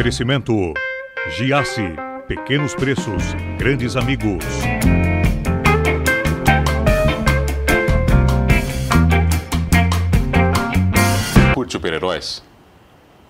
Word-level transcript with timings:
Oferecimento 0.00 0.72
Giasse, 1.36 1.82
pequenos 2.26 2.74
preços, 2.74 3.22
grandes 3.58 3.96
amigos. 3.96 4.42
Curte 11.52 11.72
super-heróis? 11.72 12.42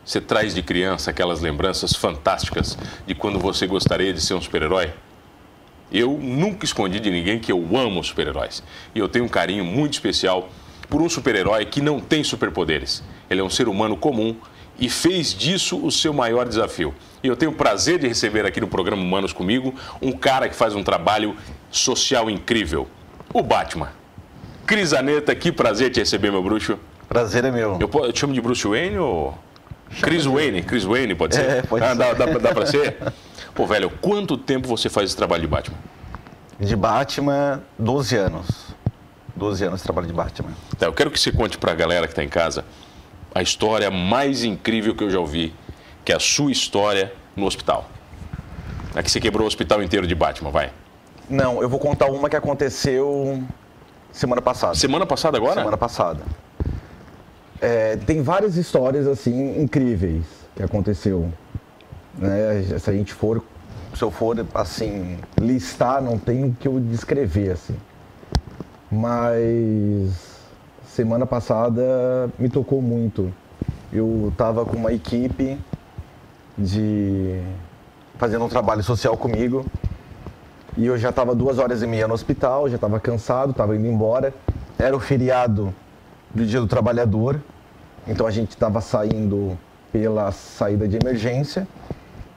Você 0.04 0.20
traz 0.20 0.54
de 0.54 0.62
criança 0.62 1.10
aquelas 1.10 1.40
lembranças 1.40 1.92
fantásticas 1.92 2.78
de 3.04 3.16
quando 3.16 3.40
você 3.40 3.66
gostaria 3.66 4.12
de 4.12 4.20
ser 4.20 4.34
um 4.34 4.40
super-herói? 4.40 4.92
Eu 5.90 6.16
nunca 6.22 6.64
escondi 6.64 7.00
de 7.00 7.10
ninguém 7.10 7.40
que 7.40 7.50
eu 7.50 7.76
amo 7.76 8.04
super-heróis. 8.04 8.62
E 8.94 9.00
eu 9.00 9.08
tenho 9.08 9.24
um 9.24 9.28
carinho 9.28 9.64
muito 9.64 9.94
especial 9.94 10.48
por 10.88 11.02
um 11.02 11.08
super-herói 11.08 11.64
que 11.64 11.80
não 11.80 11.98
tem 11.98 12.22
superpoderes. 12.22 13.02
Ele 13.28 13.40
é 13.40 13.44
um 13.44 13.50
ser 13.50 13.66
humano 13.66 13.96
comum 13.96 14.36
e 14.80 14.88
fez 14.88 15.34
disso 15.34 15.78
o 15.84 15.90
seu 15.90 16.12
maior 16.12 16.48
desafio. 16.48 16.94
E 17.22 17.28
eu 17.28 17.36
tenho 17.36 17.52
o 17.52 17.54
prazer 17.54 17.98
de 17.98 18.08
receber 18.08 18.46
aqui 18.46 18.60
no 18.60 18.66
programa 18.66 19.02
Humanos 19.02 19.32
Comigo 19.32 19.74
um 20.00 20.10
cara 20.10 20.48
que 20.48 20.56
faz 20.56 20.74
um 20.74 20.82
trabalho 20.82 21.36
social 21.70 22.30
incrível: 22.30 22.88
o 23.32 23.42
Batman. 23.42 23.92
Cris 24.66 24.92
Aneta, 24.92 25.34
que 25.34 25.52
prazer 25.52 25.90
te 25.90 26.00
receber, 26.00 26.30
meu 26.30 26.42
bruxo. 26.42 26.78
Prazer 27.08 27.44
é 27.44 27.50
meu. 27.50 27.78
Eu, 27.80 27.90
eu 28.04 28.12
te 28.12 28.20
chamo 28.20 28.32
de 28.32 28.40
Bruce 28.40 28.66
Wayne 28.66 28.98
ou. 28.98 29.36
Chris 30.00 30.24
Wayne? 30.24 30.62
Chris 30.62 30.84
Wayne, 30.84 31.14
pode 31.16 31.34
ser? 31.34 31.44
É, 31.44 31.62
pode 31.62 31.84
ah, 31.84 31.90
ser. 31.90 31.96
Dá, 31.96 32.12
dá, 32.12 32.26
dá 32.38 32.54
pra 32.54 32.64
ser? 32.64 32.96
Pô, 33.52 33.66
velho, 33.66 33.90
quanto 34.00 34.38
tempo 34.38 34.68
você 34.68 34.88
faz 34.88 35.10
esse 35.10 35.16
trabalho 35.16 35.42
de 35.42 35.48
Batman? 35.48 35.76
De 36.58 36.76
Batman, 36.76 37.60
12 37.76 38.16
anos. 38.16 38.46
12 39.34 39.64
anos 39.64 39.80
de 39.80 39.84
trabalho 39.84 40.06
de 40.06 40.12
Batman. 40.12 40.50
Tá, 40.78 40.86
eu 40.86 40.92
quero 40.92 41.10
que 41.10 41.18
você 41.18 41.32
conte 41.32 41.58
pra 41.58 41.74
galera 41.74 42.06
que 42.06 42.14
tá 42.14 42.22
em 42.22 42.28
casa 42.28 42.64
a 43.34 43.42
história 43.42 43.90
mais 43.90 44.44
incrível 44.44 44.94
que 44.94 45.04
eu 45.04 45.10
já 45.10 45.18
ouvi, 45.18 45.54
que 46.04 46.12
é 46.12 46.16
a 46.16 46.20
sua 46.20 46.50
história 46.50 47.12
no 47.36 47.46
hospital. 47.46 47.88
É 48.94 49.02
que 49.02 49.10
você 49.10 49.20
quebrou 49.20 49.44
o 49.44 49.46
hospital 49.46 49.82
inteiro 49.82 50.06
de 50.06 50.14
Batman, 50.14 50.50
vai. 50.50 50.72
Não, 51.28 51.62
eu 51.62 51.68
vou 51.68 51.78
contar 51.78 52.06
uma 52.06 52.28
que 52.28 52.34
aconteceu 52.34 53.42
semana 54.12 54.42
passada. 54.42 54.74
Semana 54.74 55.06
passada 55.06 55.36
agora? 55.36 55.54
Semana 55.54 55.76
passada. 55.76 56.20
É, 57.60 57.96
tem 57.96 58.22
várias 58.22 58.56
histórias 58.56 59.06
assim 59.06 59.60
incríveis 59.62 60.24
que 60.56 60.62
aconteceu. 60.62 61.32
Né? 62.18 62.64
Se 62.78 62.90
a 62.90 62.92
gente 62.92 63.12
for, 63.12 63.44
se 63.94 64.02
eu 64.02 64.10
for 64.10 64.44
assim 64.54 65.18
listar, 65.40 66.02
não 66.02 66.18
tem 66.18 66.44
o 66.44 66.56
que 66.58 66.66
eu 66.66 66.80
descrever 66.80 67.52
assim. 67.52 67.76
Mas 68.90 70.29
semana 71.00 71.24
passada 71.24 72.28
me 72.38 72.50
tocou 72.50 72.82
muito. 72.82 73.32
Eu 73.90 74.28
estava 74.30 74.66
com 74.66 74.76
uma 74.76 74.92
equipe 74.92 75.58
de 76.58 77.40
fazendo 78.18 78.44
um 78.44 78.50
trabalho 78.50 78.82
social 78.82 79.16
comigo 79.16 79.64
e 80.76 80.84
eu 80.84 80.98
já 80.98 81.08
estava 81.08 81.34
duas 81.34 81.58
horas 81.58 81.82
e 81.82 81.86
meia 81.86 82.06
no 82.06 82.12
hospital, 82.12 82.68
já 82.68 82.74
estava 82.74 83.00
cansado, 83.00 83.52
estava 83.52 83.74
indo 83.74 83.86
embora. 83.86 84.34
Era 84.78 84.94
o 84.94 85.00
feriado 85.00 85.74
do 86.34 86.44
Dia 86.44 86.60
do 86.60 86.66
Trabalhador, 86.66 87.40
então 88.06 88.26
a 88.26 88.30
gente 88.30 88.50
estava 88.50 88.82
saindo 88.82 89.56
pela 89.90 90.30
saída 90.32 90.86
de 90.86 90.98
emergência 91.02 91.66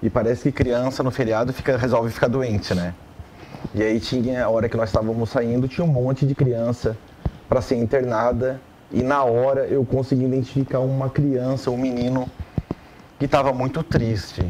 e 0.02 0.10
parece 0.10 0.44
que 0.44 0.52
criança 0.54 1.04
no 1.04 1.12
feriado 1.12 1.52
fica, 1.52 1.76
resolve 1.76 2.10
ficar 2.12 2.30
doente, 2.30 2.74
né? 2.74 2.94
E 3.76 3.84
aí 3.84 4.00
tinha 4.00 4.46
a 4.46 4.50
hora 4.50 4.70
que 4.70 4.78
nós 4.78 4.88
estávamos 4.88 5.30
saindo, 5.30 5.68
tinha 5.68 5.84
um 5.84 5.92
monte 5.92 6.26
de 6.26 6.34
criança 6.34 6.96
para 7.54 7.62
ser 7.62 7.76
internada 7.76 8.60
e 8.92 9.04
na 9.04 9.24
hora 9.24 9.68
eu 9.68 9.86
consegui 9.86 10.26
identificar 10.26 10.80
uma 10.80 11.08
criança, 11.08 11.70
um 11.70 11.78
menino 11.78 12.28
que 13.20 13.26
estava 13.26 13.54
muito 13.54 13.84
triste. 13.84 14.44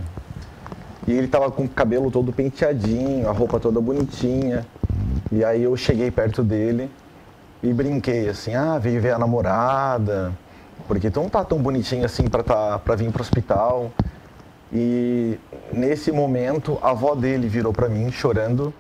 E 1.05 1.11
ele 1.11 1.25
estava 1.25 1.51
com 1.51 1.65
o 1.65 1.67
cabelo 1.67 2.09
todo 2.09 2.31
penteadinho, 2.31 3.27
a 3.27 3.33
roupa 3.33 3.59
toda 3.59 3.81
bonitinha. 3.81 4.65
E 5.33 5.43
aí 5.43 5.63
eu 5.63 5.75
cheguei 5.75 6.09
perto 6.11 6.41
dele 6.41 6.89
e 7.61 7.73
brinquei 7.73 8.29
assim: 8.29 8.55
"Ah, 8.55 8.79
veio 8.79 9.01
ver 9.01 9.11
a 9.11 9.19
namorada, 9.19 10.31
porque 10.87 11.11
tu 11.11 11.19
não 11.19 11.27
tá 11.27 11.43
tão 11.43 11.57
bonitinho 11.57 12.05
assim 12.05 12.29
para 12.29 12.41
tá, 12.41 12.79
para 12.79 12.95
vir 12.95 13.11
pro 13.11 13.21
hospital". 13.21 13.91
E 14.71 15.37
nesse 15.73 16.09
momento 16.09 16.79
a 16.81 16.91
avó 16.91 17.15
dele 17.15 17.49
virou 17.49 17.73
para 17.73 17.89
mim 17.89 18.09
chorando 18.13 18.73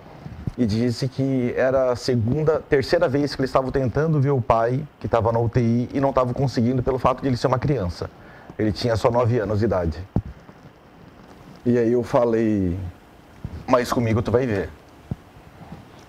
e 0.57 0.65
disse 0.65 1.07
que 1.07 1.53
era 1.57 1.91
a 1.91 1.95
segunda, 1.95 2.59
terceira 2.59 3.07
vez 3.07 3.35
que 3.35 3.41
eles 3.41 3.49
estavam 3.49 3.71
tentando 3.71 4.19
ver 4.19 4.31
o 4.31 4.41
pai, 4.41 4.85
que 4.99 5.07
estava 5.07 5.31
na 5.31 5.39
UTI, 5.39 5.89
e 5.93 5.99
não 5.99 6.09
estavam 6.09 6.33
conseguindo 6.33 6.83
pelo 6.83 6.99
fato 6.99 7.21
de 7.21 7.27
ele 7.27 7.37
ser 7.37 7.47
uma 7.47 7.59
criança. 7.59 8.09
Ele 8.57 8.71
tinha 8.71 8.95
só 8.95 9.09
9 9.09 9.39
anos 9.39 9.59
de 9.59 9.65
idade. 9.65 9.97
E 11.65 11.77
aí 11.77 11.91
eu 11.91 12.03
falei, 12.03 12.77
mas 13.65 13.91
comigo 13.91 14.21
tu 14.21 14.31
vai 14.31 14.45
ver. 14.45 14.69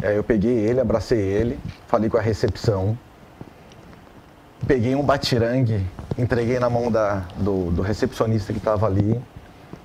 Aí 0.03 0.17
eu 0.17 0.25
peguei 0.25 0.59
ele, 0.59 0.81
abracei 0.81 1.19
ele, 1.19 1.59
falei 1.87 2.11
com 2.11 2.19
a 2.19 2.21
recepção, 2.21 2.99
peguei 4.67 4.95
um 4.95 5.03
batirangue, 5.03 5.87
entreguei 6.19 6.59
na 6.59 6.69
mão 6.69 6.91
da, 6.91 7.25
do, 7.37 7.71
do 7.71 7.83
recepcionista 7.83 8.53
que 8.53 8.59
estava 8.59 8.87
ali 8.87 9.21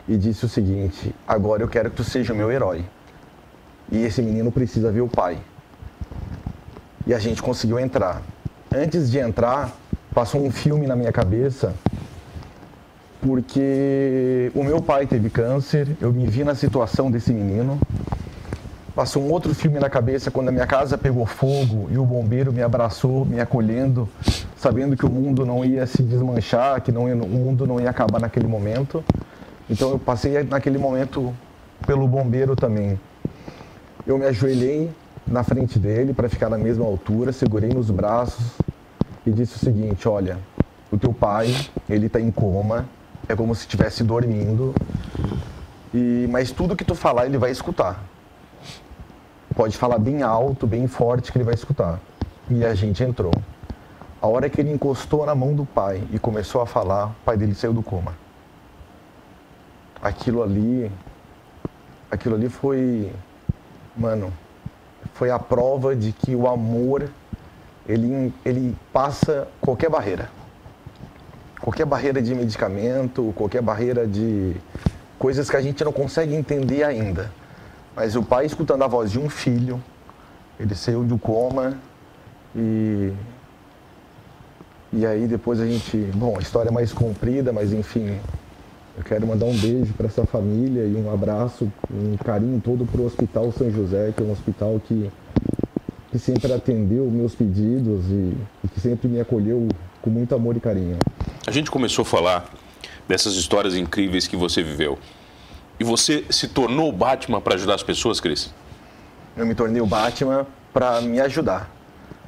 e 0.07 0.17
disse 0.17 0.43
o 0.43 0.49
seguinte: 0.49 1.15
agora 1.27 1.63
eu 1.63 1.67
quero 1.67 1.89
que 1.89 1.95
tu 1.95 2.03
seja 2.03 2.33
o 2.33 2.35
meu 2.35 2.51
herói. 2.51 2.83
E 3.91 4.03
esse 4.03 4.21
menino 4.21 4.51
precisa 4.51 4.91
ver 4.91 5.01
o 5.01 5.07
pai. 5.07 5.37
E 7.07 7.13
a 7.13 7.19
gente 7.19 7.41
conseguiu 7.41 7.79
entrar. 7.79 8.21
Antes 8.73 9.09
de 9.09 9.17
entrar, 9.17 9.71
passou 10.13 10.45
um 10.45 10.51
filme 10.51 10.85
na 10.85 10.95
minha 10.95 11.11
cabeça, 11.11 11.73
porque 13.21 14.51
o 14.55 14.63
meu 14.63 14.81
pai 14.81 15.05
teve 15.05 15.29
câncer, 15.29 15.97
eu 15.99 16.13
me 16.13 16.25
vi 16.27 16.43
na 16.43 16.55
situação 16.55 17.09
desse 17.11 17.33
menino. 17.33 17.79
Passou 18.95 19.23
um 19.23 19.31
outro 19.31 19.53
filme 19.55 19.79
na 19.79 19.89
cabeça 19.89 20.29
quando 20.29 20.49
a 20.49 20.51
minha 20.51 20.67
casa 20.67 20.97
pegou 20.97 21.25
fogo 21.25 21.87
e 21.91 21.97
o 21.97 22.05
bombeiro 22.05 22.51
me 22.51 22.61
abraçou, 22.61 23.25
me 23.25 23.39
acolhendo, 23.39 24.09
sabendo 24.57 24.95
que 24.97 25.05
o 25.05 25.09
mundo 25.09 25.45
não 25.45 25.63
ia 25.63 25.85
se 25.85 26.03
desmanchar, 26.03 26.81
que 26.81 26.91
não 26.91 27.07
ia- 27.07 27.15
o 27.15 27.27
mundo 27.27 27.65
não 27.65 27.79
ia 27.79 27.89
acabar 27.89 28.19
naquele 28.19 28.47
momento. 28.47 29.03
Então 29.69 29.91
eu 29.91 29.99
passei 29.99 30.43
naquele 30.43 30.77
momento 30.77 31.33
pelo 31.85 32.07
bombeiro 32.07 32.55
também. 32.55 32.99
Eu 34.07 34.17
me 34.17 34.25
ajoelhei 34.25 34.89
na 35.27 35.43
frente 35.43 35.77
dele 35.77 36.13
para 36.13 36.29
ficar 36.29 36.49
na 36.49 36.57
mesma 36.57 36.85
altura, 36.85 37.31
segurei 37.31 37.69
nos 37.69 37.91
braços 37.91 38.53
e 39.25 39.31
disse 39.31 39.55
o 39.55 39.59
seguinte: 39.59 40.07
Olha, 40.07 40.39
o 40.91 40.97
teu 40.97 41.13
pai, 41.13 41.53
ele 41.89 42.07
está 42.07 42.19
em 42.19 42.31
coma, 42.31 42.87
é 43.27 43.35
como 43.35 43.53
se 43.53 43.61
estivesse 43.61 44.03
dormindo, 44.03 44.73
e 45.93 46.27
mas 46.29 46.51
tudo 46.51 46.75
que 46.75 46.85
tu 46.85 46.95
falar 46.95 47.25
ele 47.25 47.37
vai 47.37 47.51
escutar. 47.51 48.03
Pode 49.55 49.77
falar 49.77 49.99
bem 49.99 50.23
alto, 50.23 50.65
bem 50.65 50.87
forte 50.87 51.31
que 51.31 51.37
ele 51.37 51.45
vai 51.45 51.53
escutar. 51.53 51.99
E 52.49 52.63
a 52.63 52.73
gente 52.73 53.03
entrou. 53.03 53.33
A 54.21 54.27
hora 54.27 54.49
que 54.49 54.61
ele 54.61 54.71
encostou 54.71 55.25
na 55.25 55.35
mão 55.35 55.53
do 55.53 55.65
pai 55.65 56.01
e 56.11 56.17
começou 56.17 56.61
a 56.61 56.65
falar, 56.65 57.07
o 57.07 57.15
pai 57.25 57.37
dele 57.37 57.53
saiu 57.53 57.73
do 57.73 57.83
coma. 57.83 58.13
Aquilo 60.01 60.41
ali, 60.41 60.89
aquilo 62.09 62.35
ali 62.35 62.47
foi 62.47 63.11
mano, 63.99 64.33
foi 65.13 65.29
a 65.29 65.37
prova 65.37 65.95
de 65.95 66.13
que 66.13 66.33
o 66.33 66.47
amor 66.47 67.09
ele, 67.87 68.33
ele 68.45 68.75
passa 68.93 69.47
qualquer 69.59 69.89
barreira. 69.89 70.29
Qualquer 71.59 71.85
barreira 71.85 72.21
de 72.21 72.33
medicamento, 72.33 73.33
qualquer 73.35 73.61
barreira 73.61 74.07
de 74.07 74.55
coisas 75.17 75.49
que 75.49 75.57
a 75.57 75.61
gente 75.61 75.83
não 75.83 75.91
consegue 75.91 76.33
entender 76.33 76.83
ainda. 76.83 77.29
Mas 77.93 78.15
o 78.15 78.23
pai 78.23 78.45
escutando 78.45 78.83
a 78.83 78.87
voz 78.87 79.11
de 79.11 79.19
um 79.19 79.29
filho, 79.29 79.83
ele 80.57 80.73
saiu 80.73 81.03
do 81.03 81.17
coma 81.17 81.77
e 82.55 83.13
e 84.91 85.05
aí 85.05 85.27
depois 85.27 85.59
a 85.59 85.67
gente, 85.67 85.97
bom, 86.15 86.35
a 86.37 86.41
história 86.41 86.69
é 86.69 86.71
mais 86.71 86.91
comprida, 86.91 87.53
mas 87.53 87.71
enfim, 87.71 88.19
eu 88.99 89.05
quero 89.05 89.25
mandar 89.25 89.45
um 89.45 89.57
beijo 89.57 89.93
para 89.93 90.07
essa 90.07 90.25
família 90.25 90.83
e 90.83 90.93
um 90.93 91.11
abraço, 91.11 91.71
um 91.89 92.17
carinho 92.17 92.61
todo 92.63 92.85
para 92.85 92.99
o 92.99 93.05
Hospital 93.05 93.49
São 93.53 93.71
José, 93.71 94.13
que 94.15 94.21
é 94.21 94.25
um 94.25 94.31
hospital 94.31 94.77
que, 94.85 95.09
que 96.11 96.19
sempre 96.19 96.51
atendeu 96.51 97.09
meus 97.09 97.33
pedidos 97.33 98.03
e, 98.09 98.35
e 98.61 98.67
que 98.67 98.81
sempre 98.81 99.07
me 99.07 99.21
acolheu 99.21 99.69
com 100.01 100.09
muito 100.09 100.35
amor 100.35 100.57
e 100.57 100.59
carinho. 100.59 100.97
A 101.47 101.51
gente 101.51 101.71
começou 101.71 102.03
a 102.03 102.05
falar 102.05 102.49
dessas 103.07 103.35
histórias 103.35 103.73
incríveis 103.73 104.27
que 104.27 104.35
você 104.35 104.61
viveu. 104.61 104.99
E 105.79 105.83
você 105.85 106.25
se 106.29 106.49
tornou 106.49 106.89
o 106.89 106.91
Batman 106.91 107.39
para 107.39 107.55
ajudar 107.55 107.75
as 107.75 107.83
pessoas, 107.83 108.19
Cris? 108.19 108.53
Eu 109.37 109.45
me 109.45 109.55
tornei 109.55 109.81
o 109.81 109.85
Batman 109.85 110.45
para 110.73 110.99
me 110.99 111.21
ajudar. 111.21 111.71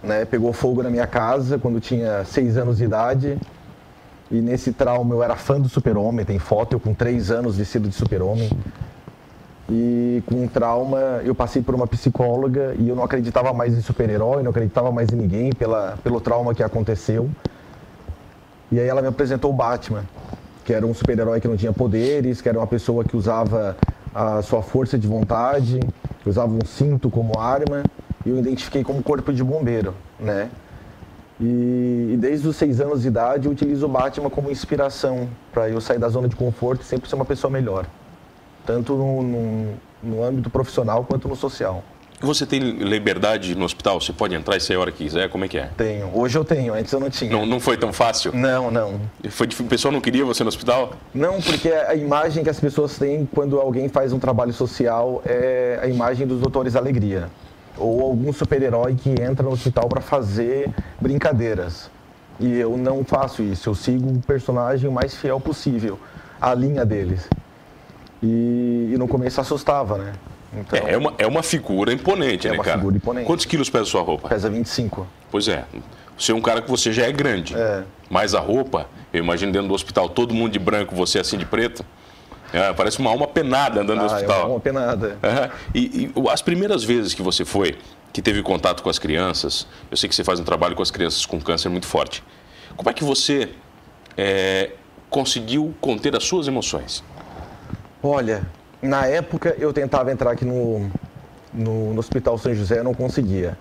Né? 0.01 0.23
Pegou 0.23 0.53
fogo 0.53 0.81
na 0.81 0.89
minha 0.89 1.05
casa 1.05 1.59
quando 1.59 1.81
tinha 1.81 2.23
seis 2.23 2.55
anos 2.55 2.77
de 2.77 2.85
idade. 2.85 3.37
E 4.31 4.39
nesse 4.39 4.71
trauma 4.71 5.13
eu 5.13 5.21
era 5.21 5.35
fã 5.35 5.59
do 5.59 5.67
Super-Homem, 5.67 6.25
tem 6.25 6.39
foto 6.39 6.73
eu 6.73 6.79
com 6.79 6.93
três 6.93 7.29
anos 7.29 7.57
vestido 7.57 7.89
de 7.89 7.93
Super-Homem. 7.93 8.49
E 9.69 10.23
com 10.25 10.43
um 10.43 10.47
trauma 10.47 11.21
eu 11.23 11.35
passei 11.35 11.61
por 11.61 11.75
uma 11.75 11.85
psicóloga 11.85 12.73
e 12.79 12.87
eu 12.87 12.95
não 12.95 13.03
acreditava 13.03 13.53
mais 13.53 13.77
em 13.77 13.81
super-herói, 13.81 14.41
não 14.41 14.51
acreditava 14.51 14.91
mais 14.91 15.09
em 15.11 15.15
ninguém 15.15 15.51
pela, 15.51 15.97
pelo 16.03 16.21
trauma 16.21 16.55
que 16.55 16.63
aconteceu. 16.63 17.29
E 18.71 18.79
aí 18.79 18.87
ela 18.87 19.01
me 19.01 19.09
apresentou 19.09 19.51
o 19.51 19.53
Batman, 19.53 20.03
que 20.63 20.73
era 20.73 20.85
um 20.85 20.93
super-herói 20.93 21.41
que 21.41 21.47
não 21.47 21.57
tinha 21.57 21.73
poderes, 21.73 22.41
que 22.41 22.47
era 22.47 22.57
uma 22.57 22.67
pessoa 22.67 23.03
que 23.03 23.17
usava 23.17 23.75
a 24.15 24.41
sua 24.41 24.61
força 24.61 24.97
de 24.97 25.07
vontade, 25.07 25.79
usava 26.25 26.51
um 26.51 26.65
cinto 26.65 27.09
como 27.09 27.37
arma, 27.37 27.83
e 28.25 28.29
eu 28.29 28.37
identifiquei 28.37 28.83
como 28.83 29.01
corpo 29.01 29.33
de 29.33 29.43
bombeiro, 29.43 29.93
né? 30.19 30.49
E, 31.41 32.11
e 32.13 32.17
desde 32.19 32.47
os 32.47 32.55
seis 32.55 32.79
anos 32.79 33.01
de 33.01 33.07
idade 33.07 33.47
eu 33.47 33.51
utilizo 33.51 33.85
o 33.87 33.89
Batman 33.89 34.29
como 34.29 34.51
inspiração 34.51 35.27
para 35.51 35.67
eu 35.67 35.81
sair 35.81 35.97
da 35.97 36.07
zona 36.07 36.27
de 36.27 36.35
conforto 36.35 36.83
e 36.83 36.85
sempre 36.85 37.09
ser 37.09 37.15
uma 37.15 37.25
pessoa 37.25 37.49
melhor, 37.49 37.87
tanto 38.65 38.93
no, 38.93 39.23
no, 39.23 39.73
no 40.03 40.23
âmbito 40.23 40.49
profissional 40.51 41.03
quanto 41.03 41.27
no 41.27 41.35
social. 41.35 41.83
Você 42.21 42.45
tem 42.45 42.59
liberdade 42.59 43.55
no 43.55 43.65
hospital? 43.65 43.99
Você 43.99 44.13
pode 44.13 44.35
entrar 44.35 44.55
e 44.55 44.59
sair 44.59 44.75
a 44.75 44.79
hora 44.79 44.91
que 44.91 45.03
quiser? 45.03 45.27
Como 45.27 45.43
é 45.43 45.47
que 45.47 45.57
é? 45.57 45.71
Tenho. 45.75 46.11
Hoje 46.13 46.37
eu 46.37 46.45
tenho, 46.45 46.75
antes 46.75 46.93
eu 46.93 46.99
não 46.99 47.09
tinha. 47.09 47.31
Não, 47.31 47.47
não 47.47 47.59
foi 47.59 47.75
tão 47.77 47.91
fácil? 47.91 48.31
Não, 48.31 48.69
não. 48.69 49.01
Foi, 49.31 49.47
o 49.47 49.63
pessoal 49.63 49.91
não 49.91 49.99
queria 49.99 50.23
você 50.23 50.43
no 50.43 50.49
hospital? 50.49 50.93
Não, 51.15 51.41
porque 51.41 51.69
a 51.69 51.95
imagem 51.95 52.43
que 52.43 52.49
as 52.51 52.59
pessoas 52.59 52.95
têm 52.95 53.27
quando 53.33 53.59
alguém 53.59 53.89
faz 53.89 54.13
um 54.13 54.19
trabalho 54.19 54.53
social 54.53 55.23
é 55.25 55.79
a 55.81 55.87
imagem 55.87 56.27
dos 56.27 56.39
doutores 56.39 56.75
alegria. 56.75 57.27
Ou 57.77 58.01
algum 58.01 58.31
super-herói 58.33 58.95
que 58.95 59.09
entra 59.09 59.43
no 59.43 59.51
hospital 59.51 59.87
para 59.87 60.01
fazer 60.01 60.69
brincadeiras. 60.99 61.89
E 62.39 62.57
eu 62.57 62.77
não 62.77 63.03
faço 63.03 63.41
isso. 63.43 63.69
Eu 63.69 63.75
sigo 63.75 64.09
o 64.09 64.19
personagem 64.19 64.89
o 64.89 64.91
mais 64.91 65.15
fiel 65.15 65.39
possível, 65.39 65.99
a 66.39 66.53
linha 66.53 66.85
deles. 66.85 67.27
E, 68.21 68.91
e 68.93 68.95
no 68.97 69.07
começo 69.07 69.39
assustava, 69.41 69.97
né? 69.97 70.13
Então, 70.53 70.79
é, 70.87 70.93
é, 70.93 70.97
uma, 70.97 71.13
é 71.17 71.25
uma 71.25 71.41
figura 71.41 71.93
imponente, 71.93 72.47
é 72.47 72.51
né, 72.51 72.57
cara? 72.57 72.69
É 72.69 72.73
uma 72.73 72.79
figura 72.79 72.97
imponente. 72.97 73.25
Quantos 73.25 73.45
quilos 73.45 73.69
pesa 73.69 73.85
sua 73.85 74.01
roupa? 74.01 74.27
Pesa 74.27 74.49
25. 74.49 75.07
Pois 75.29 75.47
é. 75.47 75.63
Você 76.17 76.31
é 76.31 76.35
um 76.35 76.41
cara 76.41 76.61
que 76.61 76.69
você 76.69 76.91
já 76.91 77.05
é 77.07 77.11
grande. 77.11 77.55
É. 77.55 77.83
Mas 78.09 78.35
a 78.35 78.39
roupa, 78.39 78.87
eu 79.13 79.23
imagino 79.23 79.51
dentro 79.51 79.69
do 79.69 79.73
hospital, 79.73 80.09
todo 80.09 80.33
mundo 80.33 80.51
de 80.51 80.59
branco, 80.59 80.93
você 80.93 81.19
assim 81.19 81.37
de 81.37 81.45
preto. 81.45 81.85
É, 82.53 82.73
parece 82.73 82.99
uma 82.99 83.09
alma 83.09 83.27
penada 83.27 83.81
andando 83.81 83.99
ah, 83.99 84.03
no 84.03 84.05
hospital. 84.07 84.35
É 84.35 84.39
uma 84.39 84.47
alma 84.47 84.59
penada. 84.59 85.17
É. 85.23 85.49
E, 85.73 86.11
e, 86.15 86.29
as 86.29 86.41
primeiras 86.41 86.83
vezes 86.83 87.13
que 87.13 87.21
você 87.21 87.45
foi, 87.45 87.77
que 88.11 88.21
teve 88.21 88.41
contato 88.43 88.83
com 88.83 88.89
as 88.89 88.99
crianças, 88.99 89.67
eu 89.89 89.97
sei 89.97 90.09
que 90.09 90.15
você 90.15 90.23
faz 90.23 90.39
um 90.39 90.43
trabalho 90.43 90.75
com 90.75 90.81
as 90.81 90.91
crianças 90.91 91.25
com 91.25 91.39
câncer 91.39 91.69
muito 91.69 91.87
forte. 91.87 92.23
Como 92.75 92.89
é 92.89 92.93
que 92.93 93.03
você 93.03 93.49
é, 94.17 94.71
conseguiu 95.09 95.73
conter 95.79 96.15
as 96.15 96.23
suas 96.23 96.47
emoções? 96.47 97.03
Olha, 98.03 98.43
na 98.81 99.05
época 99.05 99.55
eu 99.59 99.71
tentava 99.71 100.11
entrar 100.11 100.31
aqui 100.31 100.43
no, 100.43 100.89
no, 101.53 101.93
no 101.93 101.99
Hospital 101.99 102.37
São 102.37 102.53
José, 102.53 102.79
eu 102.79 102.83
não 102.83 102.93
conseguia. 102.93 103.57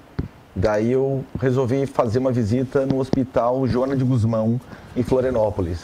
Daí 0.55 0.93
eu 0.93 1.25
resolvi 1.41 1.87
fazer 1.87 2.19
uma 2.19 2.33
visita 2.33 2.85
no 2.85 2.99
Hospital 2.99 3.67
Joana 3.69 3.97
de 3.97 4.03
Guzmão, 4.03 4.61
em 4.97 5.03
Florianópolis. 5.03 5.79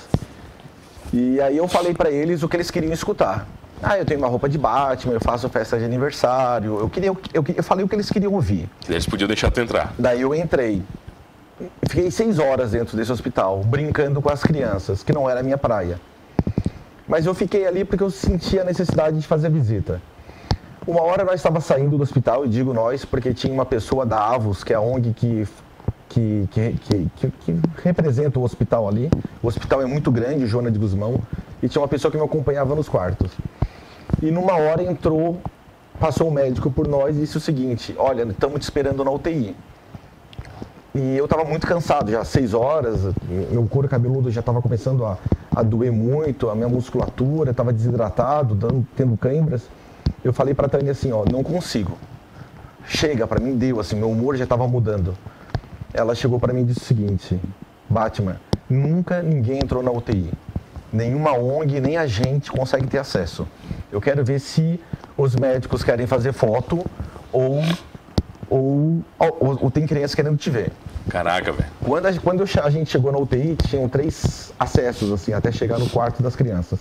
E 1.12 1.40
aí 1.40 1.56
eu 1.56 1.68
falei 1.68 1.94
para 1.94 2.10
eles 2.10 2.42
o 2.42 2.48
que 2.48 2.56
eles 2.56 2.70
queriam 2.70 2.92
escutar. 2.92 3.46
Ah, 3.82 3.98
eu 3.98 4.04
tenho 4.04 4.18
uma 4.18 4.28
roupa 4.28 4.48
de 4.48 4.56
Batman, 4.56 5.14
eu 5.14 5.20
faço 5.20 5.48
festa 5.48 5.78
de 5.78 5.84
aniversário. 5.84 6.78
Eu 6.80 6.88
queria, 6.88 7.08
eu, 7.08 7.44
eu 7.54 7.62
falei 7.62 7.84
o 7.84 7.88
que 7.88 7.94
eles 7.94 8.10
queriam 8.10 8.32
ouvir. 8.32 8.68
Eles 8.88 9.06
podiam 9.06 9.28
deixar 9.28 9.50
tu 9.50 9.60
entrar. 9.60 9.92
Daí 9.98 10.22
eu 10.22 10.34
entrei. 10.34 10.82
Fiquei 11.88 12.10
seis 12.10 12.38
horas 12.38 12.72
dentro 12.72 12.96
desse 12.96 13.12
hospital, 13.12 13.62
brincando 13.64 14.20
com 14.20 14.30
as 14.30 14.42
crianças, 14.42 15.02
que 15.02 15.12
não 15.12 15.28
era 15.28 15.40
a 15.40 15.42
minha 15.42 15.56
praia. 15.56 16.00
Mas 17.08 17.24
eu 17.24 17.34
fiquei 17.34 17.66
ali 17.66 17.84
porque 17.84 18.02
eu 18.02 18.10
sentia 18.10 18.62
a 18.62 18.64
necessidade 18.64 19.18
de 19.18 19.26
fazer 19.26 19.46
a 19.46 19.50
visita. 19.50 20.00
Uma 20.86 21.02
hora 21.02 21.24
nós 21.24 21.36
estava 21.36 21.60
saindo 21.60 21.96
do 21.96 22.02
hospital, 22.02 22.44
e 22.44 22.48
digo 22.48 22.72
nós, 22.72 23.04
porque 23.04 23.32
tinha 23.32 23.52
uma 23.52 23.64
pessoa 23.64 24.04
da 24.04 24.18
Avos, 24.18 24.62
que 24.62 24.72
é 24.72 24.76
a 24.76 24.80
ONG 24.80 25.12
que, 25.14 25.48
que, 26.08 26.48
que, 26.50 26.74
que, 27.16 27.30
que 27.30 27.60
representa 27.82 28.38
o 28.38 28.42
hospital 28.42 28.88
ali. 28.88 29.10
O 29.42 29.46
hospital 29.46 29.82
é 29.82 29.86
muito 29.86 30.10
grande, 30.10 30.46
Joana 30.46 30.70
de 30.70 30.78
Guzmão, 30.78 31.20
e 31.62 31.68
tinha 31.68 31.80
uma 31.80 31.88
pessoa 31.88 32.10
que 32.10 32.16
me 32.18 32.24
acompanhava 32.24 32.74
nos 32.74 32.88
quartos. 32.88 33.30
E 34.22 34.30
numa 34.30 34.54
hora 34.54 34.82
entrou, 34.82 35.40
passou 35.98 36.28
o 36.28 36.30
um 36.30 36.32
médico 36.32 36.70
por 36.70 36.86
nós 36.86 37.16
e 37.16 37.20
disse 37.20 37.36
o 37.36 37.40
seguinte: 37.40 37.94
Olha, 37.98 38.22
estamos 38.24 38.60
te 38.60 38.62
esperando 38.62 39.04
na 39.04 39.10
UTI. 39.10 39.54
E 40.94 41.16
eu 41.16 41.26
estava 41.26 41.44
muito 41.44 41.66
cansado, 41.66 42.10
já 42.10 42.24
seis 42.24 42.54
horas, 42.54 43.02
meu 43.50 43.66
couro 43.66 43.86
cabeludo 43.86 44.30
já 44.30 44.40
estava 44.40 44.62
começando 44.62 45.04
a, 45.04 45.18
a 45.54 45.62
doer 45.62 45.92
muito, 45.92 46.48
a 46.48 46.54
minha 46.54 46.70
musculatura, 46.70 47.50
estava 47.50 47.70
desidratado, 47.70 48.54
dando, 48.54 48.86
tendo 48.96 49.14
câimbras. 49.18 49.64
Eu 50.24 50.32
falei 50.32 50.54
para 50.54 50.66
a 50.66 50.70
Tânia 50.70 50.92
assim, 50.92 51.12
ó, 51.12 51.22
não 51.30 51.42
consigo. 51.42 51.98
Chega, 52.86 53.26
para 53.26 53.38
mim 53.38 53.58
deu, 53.58 53.78
assim, 53.78 53.94
meu 53.94 54.10
humor 54.10 54.36
já 54.36 54.44
estava 54.44 54.66
mudando. 54.66 55.14
Ela 55.96 56.14
chegou 56.14 56.38
para 56.38 56.52
mim 56.52 56.60
e 56.60 56.64
disse 56.64 56.80
o 56.80 56.84
seguinte, 56.84 57.40
Batman, 57.88 58.36
nunca 58.68 59.22
ninguém 59.22 59.60
entrou 59.60 59.82
na 59.82 59.90
UTI. 59.90 60.30
Nenhuma 60.92 61.32
ONG, 61.32 61.80
nem 61.80 61.96
a 61.96 62.06
gente 62.06 62.52
consegue 62.52 62.86
ter 62.86 62.98
acesso. 62.98 63.48
Eu 63.90 63.98
quero 63.98 64.22
ver 64.22 64.38
se 64.38 64.78
os 65.16 65.34
médicos 65.34 65.82
querem 65.82 66.06
fazer 66.06 66.34
foto 66.34 66.84
ou, 67.32 67.62
ou, 68.50 69.02
ou, 69.18 69.58
ou 69.62 69.70
tem 69.70 69.86
crianças 69.86 70.14
querendo 70.14 70.36
te 70.36 70.50
ver. 70.50 70.70
Caraca, 71.08 71.50
velho. 71.50 71.70
Quando, 71.82 72.06
a, 72.06 72.12
quando 72.18 72.44
a 72.62 72.70
gente 72.70 72.90
chegou 72.90 73.10
na 73.10 73.18
UTI, 73.18 73.56
tinham 73.66 73.88
três 73.88 74.52
acessos, 74.58 75.10
assim, 75.10 75.32
até 75.32 75.50
chegar 75.50 75.78
no 75.78 75.88
quarto 75.88 76.22
das 76.22 76.36
crianças. 76.36 76.80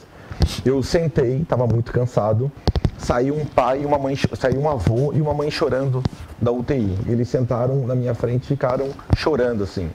Eu 0.65 0.83
sentei, 0.83 1.37
estava 1.37 1.65
muito 1.65 1.93
cansado. 1.93 2.51
Saiu 2.97 3.35
um 3.35 3.45
pai 3.45 3.83
e 3.83 3.85
uma 3.85 3.97
mãe, 3.97 4.17
saiu 4.37 4.59
um 4.59 4.69
avô 4.69 5.13
e 5.13 5.21
uma 5.21 5.33
mãe 5.33 5.49
chorando 5.49 6.03
da 6.41 6.51
UTI. 6.51 6.97
Eles 7.07 7.29
sentaram 7.29 7.87
na 7.87 7.95
minha 7.95 8.13
frente 8.13 8.43
e 8.43 8.47
ficaram 8.47 8.89
chorando, 9.15 9.63
assim. 9.63 9.89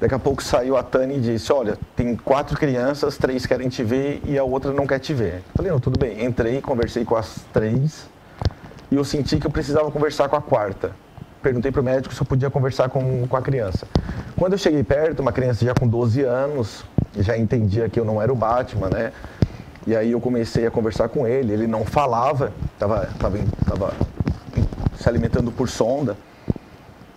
Daqui 0.00 0.14
a 0.14 0.18
pouco 0.18 0.42
saiu 0.42 0.76
a 0.76 0.82
Tani 0.82 1.16
e 1.16 1.20
disse: 1.20 1.52
Olha, 1.52 1.76
tem 1.96 2.14
quatro 2.14 2.56
crianças, 2.56 3.16
três 3.16 3.46
querem 3.46 3.68
te 3.68 3.82
ver 3.82 4.22
e 4.24 4.38
a 4.38 4.44
outra 4.44 4.72
não 4.72 4.86
quer 4.86 4.98
te 4.98 5.12
ver. 5.12 5.42
Falei: 5.54 5.72
Não, 5.72 5.80
tudo 5.80 5.98
bem. 5.98 6.24
Entrei, 6.24 6.60
conversei 6.60 7.04
com 7.04 7.16
as 7.16 7.40
três 7.52 8.08
e 8.90 8.94
eu 8.94 9.04
senti 9.04 9.38
que 9.38 9.46
eu 9.46 9.50
precisava 9.50 9.90
conversar 9.90 10.28
com 10.28 10.36
a 10.36 10.42
quarta 10.42 10.92
perguntei 11.42 11.70
para 11.70 11.80
o 11.80 11.84
médico 11.84 12.14
se 12.14 12.20
eu 12.20 12.26
podia 12.26 12.50
conversar 12.50 12.88
com, 12.88 13.26
com 13.26 13.36
a 13.36 13.42
criança. 13.42 13.86
Quando 14.36 14.52
eu 14.52 14.58
cheguei 14.58 14.82
perto, 14.82 15.20
uma 15.20 15.32
criança 15.32 15.64
já 15.64 15.74
com 15.74 15.86
12 15.86 16.22
anos, 16.22 16.84
já 17.16 17.36
entendia 17.36 17.88
que 17.88 17.98
eu 17.98 18.04
não 18.04 18.20
era 18.20 18.32
o 18.32 18.36
Batman, 18.36 18.88
né? 18.88 19.12
E 19.86 19.96
aí 19.96 20.12
eu 20.12 20.20
comecei 20.20 20.66
a 20.66 20.70
conversar 20.70 21.08
com 21.08 21.26
ele, 21.26 21.52
ele 21.52 21.66
não 21.66 21.84
falava, 21.84 22.52
estava 22.74 23.06
tava, 23.18 23.38
tava 23.66 23.94
se 25.08 25.10
alimentando 25.10 25.50
por 25.50 25.68
sonda. 25.68 26.16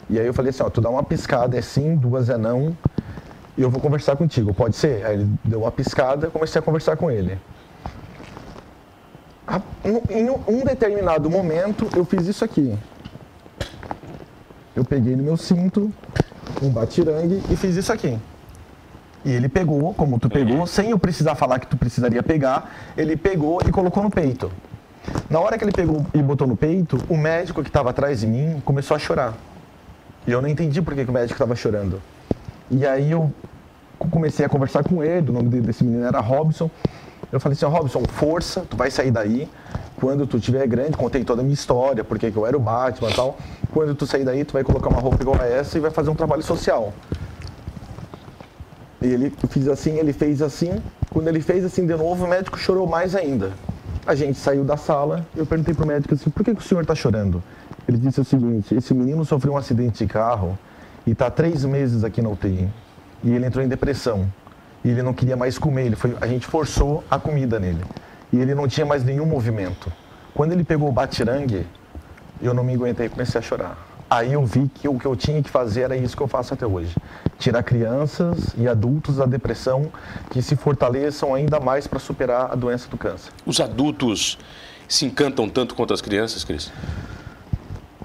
E 0.09 0.19
aí 0.19 0.25
eu 0.25 0.33
falei 0.33 0.49
assim, 0.49 0.63
ó, 0.63 0.69
tu 0.69 0.81
dá 0.81 0.89
uma 0.89 1.03
piscada, 1.03 1.57
é 1.57 1.61
sim, 1.61 1.95
duas 1.95 2.29
é 2.29 2.37
não, 2.37 2.75
e 3.57 3.61
eu 3.61 3.69
vou 3.69 3.81
conversar 3.81 4.15
contigo, 4.15 4.53
pode 4.53 4.75
ser? 4.75 5.05
Aí 5.05 5.15
ele 5.15 5.29
deu 5.43 5.61
uma 5.61 5.71
piscada, 5.71 6.29
comecei 6.29 6.59
a 6.59 6.61
conversar 6.61 6.97
com 6.97 7.09
ele. 7.09 7.37
Em 10.09 10.29
um 10.29 10.63
determinado 10.63 11.29
momento, 11.29 11.87
eu 11.95 12.05
fiz 12.05 12.27
isso 12.27 12.43
aqui 12.45 12.77
eu 14.75 14.85
peguei 14.85 15.15
no 15.15 15.23
meu 15.23 15.37
cinto 15.37 15.91
um 16.61 16.69
batirangue 16.69 17.41
e 17.49 17.55
fiz 17.55 17.75
isso 17.75 17.91
aqui. 17.91 18.17
E 19.23 19.31
ele 19.31 19.47
pegou, 19.47 19.93
como 19.93 20.19
tu 20.19 20.29
pegou, 20.29 20.65
sem 20.65 20.89
eu 20.89 20.97
precisar 20.97 21.35
falar 21.35 21.59
que 21.59 21.67
tu 21.67 21.77
precisaria 21.77 22.23
pegar, 22.23 22.71
ele 22.97 23.15
pegou 23.15 23.59
e 23.67 23.71
colocou 23.71 24.01
no 24.01 24.09
peito. 24.09 24.51
Na 25.29 25.39
hora 25.39 25.57
que 25.57 25.63
ele 25.63 25.71
pegou 25.71 26.05
e 26.13 26.21
botou 26.21 26.47
no 26.47 26.55
peito, 26.55 26.97
o 27.09 27.17
médico 27.17 27.61
que 27.61 27.69
estava 27.69 27.89
atrás 27.89 28.19
de 28.19 28.27
mim 28.27 28.61
começou 28.65 28.95
a 28.95 28.99
chorar. 28.99 29.33
E 30.27 30.31
eu 30.31 30.41
não 30.41 30.49
entendi 30.49 30.81
por 30.81 30.93
que, 30.93 31.03
que 31.03 31.09
o 31.09 31.13
médico 31.13 31.33
estava 31.33 31.55
chorando. 31.55 32.01
E 32.69 32.85
aí 32.85 33.11
eu 33.11 33.31
comecei 33.97 34.45
a 34.45 34.49
conversar 34.49 34.83
com 34.83 35.03
ele, 35.03 35.29
o 35.29 35.33
nome 35.33 35.61
desse 35.61 35.83
menino 35.83 36.05
era 36.05 36.19
Robson. 36.19 36.69
Eu 37.31 37.39
falei 37.39 37.55
assim, 37.55 37.65
Robson, 37.65 38.03
força, 38.07 38.65
tu 38.69 38.75
vai 38.75 38.91
sair 38.91 39.11
daí. 39.11 39.47
Quando 39.95 40.25
tu 40.25 40.39
tiver 40.39 40.65
grande, 40.67 40.97
contei 40.97 41.23
toda 41.23 41.41
a 41.41 41.43
minha 41.43 41.53
história, 41.53 42.03
porque 42.03 42.31
eu 42.35 42.45
era 42.45 42.57
o 42.57 42.59
Batman 42.59 43.09
e 43.09 43.13
tal. 43.13 43.37
Quando 43.71 43.93
tu 43.95 44.05
sair 44.05 44.25
daí, 44.25 44.43
tu 44.43 44.53
vai 44.53 44.63
colocar 44.63 44.89
uma 44.89 44.99
roupa 44.99 45.21
igual 45.21 45.39
a 45.39 45.45
essa 45.45 45.77
e 45.77 45.81
vai 45.81 45.91
fazer 45.91 46.09
um 46.09 46.15
trabalho 46.15 46.41
social. 46.43 46.93
E 49.01 49.07
ele 49.07 49.33
fez 49.49 49.67
assim, 49.67 49.97
ele 49.97 50.13
fez 50.13 50.41
assim. 50.41 50.81
Quando 51.09 51.27
ele 51.27 51.41
fez 51.41 51.63
assim 51.63 51.85
de 51.85 51.95
novo, 51.95 52.25
o 52.25 52.27
médico 52.27 52.57
chorou 52.57 52.87
mais 52.87 53.15
ainda. 53.15 53.51
A 54.05 54.15
gente 54.15 54.37
saiu 54.39 54.63
da 54.63 54.77
sala, 54.77 55.25
eu 55.35 55.45
perguntei 55.45 55.75
pro 55.75 55.85
médico 55.85 56.15
assim, 56.15 56.29
por 56.29 56.43
que, 56.43 56.55
que 56.55 56.61
o 56.61 56.63
senhor 56.63 56.81
está 56.81 56.95
chorando? 56.95 57.41
Ele 57.87 57.97
disse 57.97 58.19
o 58.19 58.25
seguinte, 58.25 58.73
esse 58.73 58.93
menino 58.93 59.23
sofreu 59.23 59.53
um 59.53 59.57
acidente 59.57 60.03
de 60.03 60.11
carro 60.11 60.57
e 61.05 61.11
está 61.11 61.29
três 61.29 61.63
meses 61.65 62.03
aqui 62.03 62.21
na 62.21 62.29
UTI. 62.29 62.67
E 63.23 63.31
ele 63.31 63.45
entrou 63.45 63.63
em 63.63 63.67
depressão. 63.67 64.27
E 64.83 64.89
ele 64.89 65.03
não 65.03 65.13
queria 65.13 65.37
mais 65.37 65.59
comer, 65.59 65.85
ele 65.85 65.95
foi, 65.95 66.17
a 66.19 66.25
gente 66.25 66.47
forçou 66.47 67.03
a 67.11 67.19
comida 67.19 67.59
nele. 67.59 67.83
E 68.33 68.39
ele 68.39 68.55
não 68.55 68.67
tinha 68.67 68.85
mais 68.85 69.03
nenhum 69.03 69.25
movimento. 69.25 69.91
Quando 70.33 70.53
ele 70.53 70.63
pegou 70.63 70.89
o 70.89 70.91
batirangue, 70.91 71.67
eu 72.41 72.53
não 72.53 72.63
me 72.63 72.73
aguentei 72.73 73.05
e 73.05 73.09
comecei 73.09 73.37
a 73.37 73.41
chorar. 73.41 73.90
Aí 74.11 74.33
eu 74.33 74.45
vi 74.45 74.69
que 74.75 74.89
o 74.89 74.99
que 74.99 75.05
eu 75.05 75.15
tinha 75.15 75.41
que 75.41 75.49
fazer 75.49 75.83
era 75.83 75.95
isso 75.95 76.17
que 76.17 76.21
eu 76.21 76.27
faço 76.27 76.53
até 76.53 76.67
hoje. 76.67 76.93
Tirar 77.39 77.63
crianças 77.63 78.53
e 78.57 78.67
adultos 78.67 79.15
da 79.15 79.25
depressão 79.25 79.89
que 80.29 80.41
se 80.41 80.57
fortaleçam 80.57 81.33
ainda 81.33 81.61
mais 81.61 81.87
para 81.87 81.97
superar 81.97 82.51
a 82.51 82.55
doença 82.55 82.89
do 82.89 82.97
câncer. 82.97 83.31
Os 83.45 83.61
adultos 83.61 84.37
se 84.85 85.05
encantam 85.05 85.47
tanto 85.47 85.75
quanto 85.75 85.93
as 85.93 86.01
crianças, 86.01 86.43
Cris? 86.43 86.73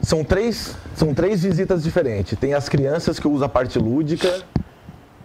São 0.00 0.22
três, 0.22 0.76
são 0.94 1.12
três 1.12 1.42
visitas 1.42 1.82
diferentes. 1.82 2.38
Tem 2.38 2.54
as 2.54 2.68
crianças 2.68 3.18
que 3.18 3.26
usam 3.26 3.46
a 3.46 3.48
parte 3.48 3.76
lúdica, 3.76 4.44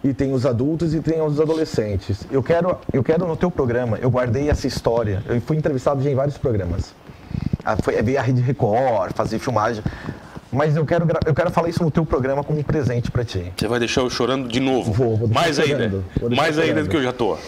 e 0.02 0.12
tem 0.12 0.32
os 0.32 0.44
adultos 0.44 0.94
e 0.94 1.00
tem 1.00 1.22
os 1.22 1.40
adolescentes. 1.40 2.26
Eu 2.28 2.42
quero, 2.42 2.76
eu 2.92 3.04
quero 3.04 3.24
no 3.24 3.36
teu 3.36 3.52
programa, 3.52 3.98
eu 3.98 4.10
guardei 4.10 4.50
essa 4.50 4.66
história. 4.66 5.22
Eu 5.28 5.40
fui 5.40 5.56
entrevistado 5.56 6.02
já 6.02 6.10
em 6.10 6.14
vários 6.16 6.36
programas. 6.36 6.92
Ah, 7.64 7.76
foi 7.80 8.02
ver 8.02 8.16
a 8.16 8.22
Rede 8.22 8.40
Record, 8.40 9.12
fazer 9.14 9.38
filmagem. 9.38 9.84
Mas 10.52 10.76
eu 10.76 10.84
quero, 10.84 11.06
eu 11.24 11.34
quero 11.34 11.50
falar 11.50 11.70
isso 11.70 11.82
no 11.82 11.90
teu 11.90 12.04
programa 12.04 12.44
como 12.44 12.58
um 12.58 12.62
presente 12.62 13.10
para 13.10 13.24
ti. 13.24 13.52
Você 13.56 13.66
vai 13.66 13.78
deixar 13.78 14.02
eu 14.02 14.10
chorando 14.10 14.48
de 14.48 14.60
novo? 14.60 14.92
Vou, 14.92 15.16
vou 15.16 15.28
Mais 15.28 15.58
ainda. 15.58 16.04
Mais 16.36 16.58
ainda 16.58 16.82
do 16.82 16.88
que 16.90 16.96
eu 16.96 17.02
já 17.02 17.12
tô. 17.12 17.38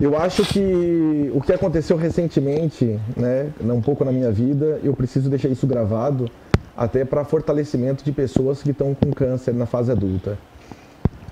Eu 0.00 0.16
acho 0.16 0.44
que 0.44 1.30
o 1.34 1.40
que 1.40 1.52
aconteceu 1.52 1.96
recentemente, 1.96 2.98
né, 3.16 3.50
um 3.60 3.82
pouco 3.82 4.04
na 4.04 4.12
minha 4.12 4.30
vida, 4.30 4.80
eu 4.82 4.94
preciso 4.94 5.28
deixar 5.28 5.48
isso 5.48 5.66
gravado 5.66 6.30
até 6.76 7.04
para 7.04 7.24
fortalecimento 7.24 8.04
de 8.04 8.12
pessoas 8.12 8.62
que 8.62 8.70
estão 8.70 8.94
com 8.94 9.12
câncer 9.12 9.52
na 9.52 9.66
fase 9.66 9.90
adulta. 9.90 10.38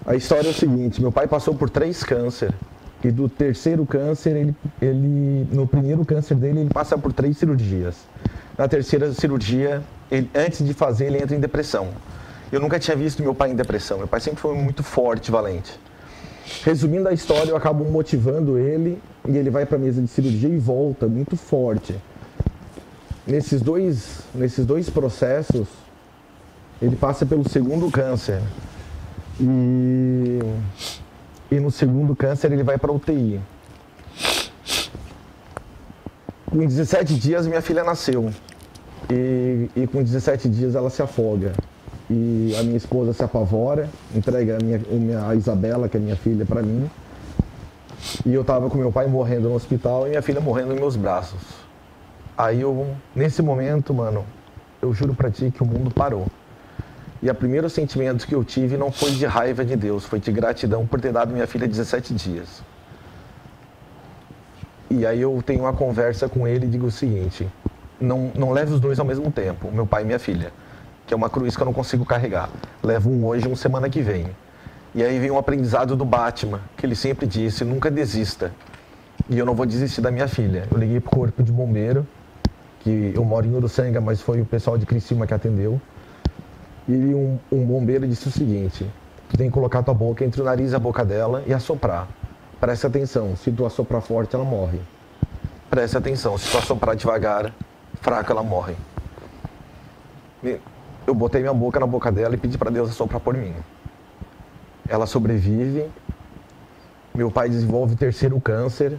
A 0.04 0.16
história 0.16 0.48
é 0.48 0.50
o 0.50 0.54
seguinte: 0.54 1.00
meu 1.00 1.12
pai 1.12 1.26
passou 1.26 1.54
por 1.54 1.70
três 1.70 2.02
câncer 2.02 2.52
e 3.04 3.10
do 3.10 3.28
terceiro 3.28 3.86
câncer, 3.86 4.36
ele, 4.36 4.56
ele 4.82 5.46
no 5.52 5.66
primeiro 5.66 6.04
câncer 6.04 6.34
dele, 6.34 6.60
ele 6.60 6.70
passa 6.70 6.98
por 6.98 7.12
três 7.12 7.38
cirurgias. 7.38 7.96
Na 8.58 8.66
terceira 8.66 9.12
cirurgia, 9.12 9.82
ele, 10.10 10.30
antes 10.34 10.64
de 10.64 10.72
fazer, 10.72 11.06
ele 11.06 11.22
entra 11.22 11.34
em 11.34 11.40
depressão. 11.40 11.88
Eu 12.50 12.60
nunca 12.60 12.78
tinha 12.78 12.96
visto 12.96 13.22
meu 13.22 13.34
pai 13.34 13.50
em 13.50 13.56
depressão. 13.56 13.98
Meu 13.98 14.06
pai 14.06 14.20
sempre 14.20 14.40
foi 14.40 14.54
muito 14.54 14.82
forte, 14.82 15.30
valente. 15.30 15.78
Resumindo 16.64 17.08
a 17.08 17.12
história, 17.12 17.50
eu 17.50 17.56
acabo 17.56 17.84
motivando 17.84 18.56
ele 18.56 19.00
e 19.28 19.36
ele 19.36 19.50
vai 19.50 19.66
para 19.66 19.76
a 19.76 19.80
mesa 19.80 20.00
de 20.00 20.08
cirurgia 20.08 20.48
e 20.48 20.58
volta 20.58 21.08
muito 21.08 21.36
forte. 21.36 21.94
Nesses 23.26 23.60
dois, 23.60 24.20
nesses 24.32 24.64
dois 24.64 24.88
processos, 24.88 25.66
ele 26.80 26.94
passa 26.94 27.26
pelo 27.26 27.48
segundo 27.48 27.90
câncer. 27.90 28.40
E, 29.40 30.38
e 31.50 31.58
no 31.58 31.70
segundo 31.70 32.14
câncer 32.14 32.52
ele 32.52 32.62
vai 32.62 32.78
para 32.78 32.92
UTI. 32.92 33.40
Com 36.48 36.64
17 36.64 37.14
dias 37.14 37.46
minha 37.46 37.60
filha 37.60 37.82
nasceu. 37.82 38.32
E, 39.10 39.70
e 39.76 39.86
com 39.86 40.02
17 40.02 40.48
dias 40.48 40.74
ela 40.74 40.90
se 40.90 41.02
afoga. 41.02 41.52
E 42.08 42.54
a 42.58 42.62
minha 42.62 42.76
esposa 42.76 43.12
se 43.12 43.22
apavora, 43.22 43.88
entrega 44.14 44.56
a, 44.56 44.62
minha, 44.62 45.26
a 45.28 45.34
Isabela, 45.34 45.88
que 45.88 45.96
é 45.96 46.00
minha 46.00 46.16
filha, 46.16 46.44
para 46.44 46.62
mim. 46.62 46.88
E 48.24 48.32
eu 48.32 48.44
tava 48.44 48.70
com 48.70 48.78
meu 48.78 48.92
pai 48.92 49.06
morrendo 49.06 49.48
no 49.48 49.54
hospital 49.54 50.06
e 50.06 50.10
minha 50.10 50.22
filha 50.22 50.40
morrendo 50.40 50.70
nos 50.70 50.80
meus 50.80 50.96
braços. 50.96 51.40
Aí 52.38 52.60
eu, 52.60 52.94
nesse 53.14 53.42
momento, 53.42 53.92
mano, 53.94 54.24
eu 54.80 54.92
juro 54.92 55.14
pra 55.14 55.30
ti 55.30 55.50
que 55.50 55.62
o 55.62 55.66
mundo 55.66 55.90
parou. 55.90 56.26
E 57.22 57.30
o 57.30 57.34
primeiro 57.34 57.68
sentimento 57.70 58.26
que 58.26 58.34
eu 58.34 58.44
tive 58.44 58.76
não 58.76 58.92
foi 58.92 59.10
de 59.10 59.24
raiva 59.26 59.64
de 59.64 59.74
Deus, 59.74 60.04
foi 60.04 60.20
de 60.20 60.30
gratidão 60.30 60.86
por 60.86 61.00
ter 61.00 61.12
dado 61.12 61.32
minha 61.32 61.46
filha 61.46 61.66
17 61.66 62.14
dias. 62.14 62.62
E 64.90 65.04
aí 65.04 65.20
eu 65.20 65.42
tenho 65.44 65.60
uma 65.60 65.72
conversa 65.72 66.28
com 66.28 66.46
ele 66.46 66.66
e 66.66 66.68
digo 66.68 66.86
o 66.86 66.90
seguinte: 66.90 67.48
não, 68.00 68.30
não 68.34 68.50
leve 68.52 68.72
os 68.72 68.80
dois 68.80 68.98
ao 68.98 69.04
mesmo 69.04 69.30
tempo, 69.30 69.70
meu 69.70 69.86
pai 69.86 70.02
e 70.02 70.04
minha 70.06 70.18
filha, 70.18 70.52
que 71.06 71.14
é 71.14 71.16
uma 71.16 71.30
cruz 71.30 71.56
que 71.56 71.62
eu 71.62 71.66
não 71.66 71.72
consigo 71.72 72.04
carregar. 72.04 72.50
Levo 72.82 73.10
um 73.10 73.24
hoje 73.26 73.48
um 73.48 73.56
semana 73.56 73.88
que 73.88 74.02
vem. 74.02 74.26
E 74.94 75.02
aí 75.02 75.18
vem 75.18 75.30
um 75.30 75.38
aprendizado 75.38 75.94
do 75.94 76.04
Batman, 76.04 76.60
que 76.76 76.86
ele 76.86 76.94
sempre 76.94 77.26
disse: 77.26 77.64
nunca 77.64 77.90
desista. 77.90 78.52
E 79.28 79.38
eu 79.38 79.44
não 79.44 79.54
vou 79.54 79.66
desistir 79.66 80.00
da 80.00 80.10
minha 80.10 80.28
filha. 80.28 80.66
Eu 80.70 80.78
liguei 80.78 81.00
pro 81.00 81.10
corpo 81.10 81.42
de 81.42 81.52
bombeiro, 81.52 82.06
que 82.80 83.12
eu 83.14 83.24
moro 83.24 83.46
em 83.46 83.54
Uruçanga, 83.54 84.00
mas 84.00 84.20
foi 84.20 84.40
o 84.40 84.44
pessoal 84.44 84.78
de 84.78 84.86
Criciúma 84.86 85.26
que 85.26 85.34
atendeu. 85.34 85.80
E 86.88 86.92
um, 86.92 87.38
um 87.50 87.64
bombeiro 87.64 88.06
disse 88.06 88.28
o 88.28 88.30
seguinte: 88.30 88.86
tu 89.28 89.36
tem 89.36 89.48
que 89.48 89.52
colocar 89.52 89.82
tua 89.82 89.94
boca 89.94 90.24
entre 90.24 90.40
o 90.40 90.44
nariz 90.44 90.72
e 90.72 90.76
a 90.76 90.78
boca 90.78 91.04
dela 91.04 91.42
e 91.46 91.52
assoprar. 91.52 92.08
Preste 92.60 92.86
atenção, 92.86 93.36
se 93.36 93.50
tu 93.50 93.66
assoprar 93.66 94.00
forte, 94.00 94.34
ela 94.34 94.44
morre. 94.44 94.80
Preste 95.68 95.96
atenção, 95.96 96.38
se 96.38 96.50
tu 96.50 96.56
assoprar 96.56 96.96
devagar, 96.96 97.52
fraca, 98.06 98.32
ela 98.32 98.44
morre. 98.44 98.76
Eu 101.04 101.12
botei 101.12 101.40
minha 101.40 101.52
boca 101.52 101.80
na 101.80 101.86
boca 101.88 102.12
dela 102.12 102.36
e 102.36 102.38
pedi 102.38 102.56
para 102.56 102.70
Deus 102.70 102.88
assoprar 102.88 103.20
por 103.20 103.34
mim. 103.34 103.52
Ela 104.88 105.06
sobrevive. 105.06 105.90
Meu 107.12 107.32
pai 107.32 107.48
desenvolve 107.48 107.96
terceiro 107.96 108.40
câncer. 108.40 108.96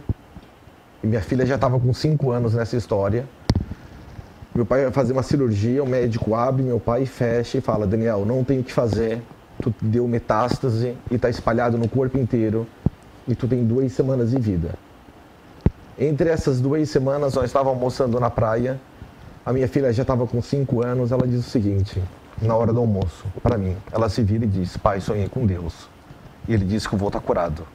E 1.02 1.06
minha 1.06 1.22
filha 1.22 1.46
já 1.46 1.54
estava 1.54 1.80
com 1.80 1.94
cinco 1.94 2.32
anos 2.32 2.52
nessa 2.52 2.76
história. 2.76 3.24
Meu 4.54 4.66
pai 4.66 4.82
vai 4.82 4.92
fazer 4.92 5.14
uma 5.14 5.22
cirurgia, 5.22 5.82
o 5.82 5.88
médico 5.88 6.34
abre 6.34 6.62
meu 6.62 6.78
pai 6.78 7.06
fecha 7.06 7.56
e 7.56 7.60
fala: 7.62 7.86
Daniel, 7.86 8.26
não 8.26 8.44
tem 8.44 8.60
o 8.60 8.64
que 8.64 8.72
fazer. 8.74 9.22
Tu 9.62 9.74
deu 9.80 10.06
metástase 10.06 10.94
e 11.10 11.14
está 11.14 11.30
espalhado 11.30 11.78
no 11.78 11.88
corpo 11.88 12.18
inteiro. 12.18 12.66
E 13.26 13.34
tu 13.34 13.48
tem 13.48 13.64
duas 13.64 13.90
semanas 13.90 14.32
de 14.32 14.38
vida. 14.38 14.74
Entre 15.98 16.28
essas 16.28 16.60
duas 16.60 16.90
semanas, 16.90 17.34
nós 17.34 17.46
estávamos 17.46 17.78
almoçando 17.78 18.20
na 18.20 18.28
praia. 18.28 18.78
A 19.48 19.52
minha 19.54 19.66
filha 19.66 19.90
já 19.90 20.02
estava 20.02 20.26
com 20.26 20.42
cinco 20.42 20.84
anos. 20.84 21.10
Ela 21.10 21.26
diz 21.26 21.40
o 21.40 21.50
seguinte, 21.50 22.02
na 22.42 22.54
hora 22.54 22.70
do 22.70 22.80
almoço, 22.80 23.24
para 23.42 23.56
mim. 23.56 23.74
Ela 23.90 24.10
se 24.10 24.22
vira 24.22 24.44
e 24.44 24.46
diz: 24.46 24.76
Pai, 24.76 25.00
sonhei 25.00 25.26
com 25.26 25.46
Deus. 25.46 25.88
E 26.46 26.52
ele 26.52 26.66
disse 26.66 26.86
que 26.86 26.94
eu 26.94 26.98
vou 26.98 27.08
estar 27.08 27.20
curado. 27.20 27.66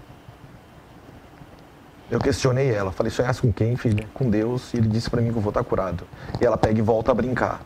Eu 2.11 2.19
questionei 2.19 2.69
ela, 2.69 2.91
falei, 2.91 3.09
sonhasse 3.09 3.41
com 3.41 3.51
quem, 3.51 3.75
filha? 3.75 4.05
Com 4.13 4.29
Deus. 4.29 4.71
E 4.71 4.77
ele 4.77 4.87
disse 4.87 5.09
para 5.09 5.19
mim 5.19 5.31
que 5.31 5.37
eu 5.39 5.41
vou 5.41 5.49
estar 5.49 5.63
curado. 5.63 6.03
E 6.39 6.45
ela 6.45 6.57
pega 6.57 6.77
e 6.77 6.81
volta 6.83 7.09
a 7.09 7.15
brincar. 7.15 7.59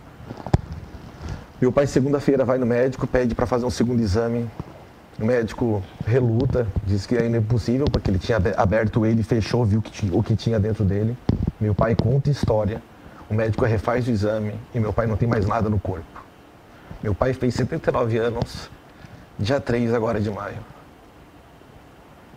Meu 1.59 1.73
pai, 1.73 1.85
segunda-feira, 1.85 2.45
vai 2.45 2.57
no 2.57 2.65
médico, 2.65 3.05
pede 3.05 3.35
para 3.35 3.45
fazer 3.45 3.65
um 3.65 3.69
segundo 3.69 3.99
exame. 3.99 4.49
O 5.19 5.25
médico 5.25 5.83
reluta, 6.05 6.65
diz 6.85 7.05
que 7.05 7.17
ainda 7.17 7.35
é 7.35 7.41
impossível, 7.41 7.87
porque 7.91 8.09
ele 8.09 8.19
tinha 8.19 8.37
aberto 8.55 9.05
ele, 9.05 9.21
fechou, 9.21 9.65
viu 9.65 9.83
o 10.13 10.23
que 10.23 10.33
tinha 10.37 10.57
dentro 10.57 10.85
dele. 10.85 11.17
Meu 11.59 11.75
pai 11.75 11.93
conta 11.93 12.29
história. 12.29 12.81
O 13.29 13.33
médico 13.33 13.65
refaz 13.65 14.07
o 14.07 14.11
exame 14.11 14.53
e 14.73 14.79
meu 14.79 14.93
pai 14.93 15.07
não 15.07 15.17
tem 15.17 15.27
mais 15.27 15.45
nada 15.45 15.69
no 15.69 15.79
corpo. 15.79 16.25
Meu 17.03 17.13
pai 17.13 17.33
fez 17.33 17.53
79 17.55 18.17
anos, 18.17 18.69
dia 19.37 19.59
3 19.59 19.93
agora 19.93 20.19
de 20.19 20.29
maio. 20.29 20.57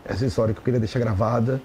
Essa 0.04 0.26
história 0.26 0.52
que 0.52 0.60
eu 0.60 0.64
queria 0.64 0.80
deixar 0.80 0.98
gravada 0.98 1.60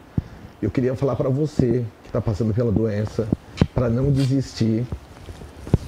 eu 0.62 0.72
queria 0.72 0.96
falar 0.96 1.16
para 1.16 1.30
você 1.30 1.86
que 2.02 2.08
está 2.10 2.22
passando 2.22 2.54
pela 2.54 2.72
doença, 2.72 3.28
para 3.74 3.90
não 3.90 4.12
desistir, 4.12 4.86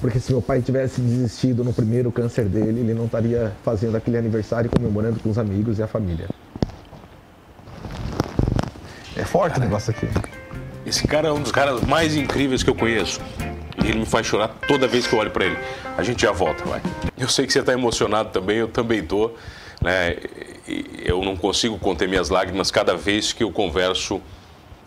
porque 0.00 0.20
se 0.20 0.30
meu 0.30 0.42
pai 0.42 0.60
tivesse 0.60 1.00
desistido 1.00 1.64
no 1.64 1.72
primeiro 1.72 2.12
câncer 2.12 2.44
dele, 2.44 2.80
ele 2.80 2.94
não 2.94 3.06
estaria 3.06 3.52
fazendo 3.64 3.96
aquele 3.96 4.18
aniversário 4.18 4.70
comemorando 4.70 5.18
com 5.20 5.30
os 5.30 5.38
amigos 5.38 5.78
e 5.78 5.82
a 5.82 5.86
família. 5.86 6.28
É 9.16 9.24
forte 9.24 9.54
cara, 9.54 9.62
o 9.62 9.64
negócio 9.64 9.90
aqui. 9.90 10.06
Esse 10.88 11.06
cara 11.06 11.28
é 11.28 11.32
um 11.32 11.42
dos 11.42 11.52
caras 11.52 11.82
mais 11.82 12.16
incríveis 12.16 12.62
que 12.62 12.70
eu 12.70 12.74
conheço. 12.74 13.20
E 13.84 13.90
ele 13.90 13.98
me 13.98 14.06
faz 14.06 14.26
chorar 14.26 14.48
toda 14.66 14.88
vez 14.88 15.06
que 15.06 15.14
eu 15.14 15.18
olho 15.18 15.30
para 15.30 15.44
ele. 15.44 15.58
A 15.98 16.02
gente 16.02 16.22
já 16.22 16.32
volta, 16.32 16.64
vai. 16.64 16.80
Eu 17.18 17.28
sei 17.28 17.46
que 17.46 17.52
você 17.52 17.58
está 17.58 17.74
emocionado 17.74 18.30
também, 18.30 18.56
eu 18.56 18.68
também 18.68 19.04
tô. 19.04 19.32
Né? 19.82 20.16
Eu 21.04 21.22
não 21.22 21.36
consigo 21.36 21.78
conter 21.78 22.08
minhas 22.08 22.30
lágrimas 22.30 22.70
cada 22.70 22.96
vez 22.96 23.34
que 23.34 23.44
eu 23.44 23.52
converso 23.52 24.22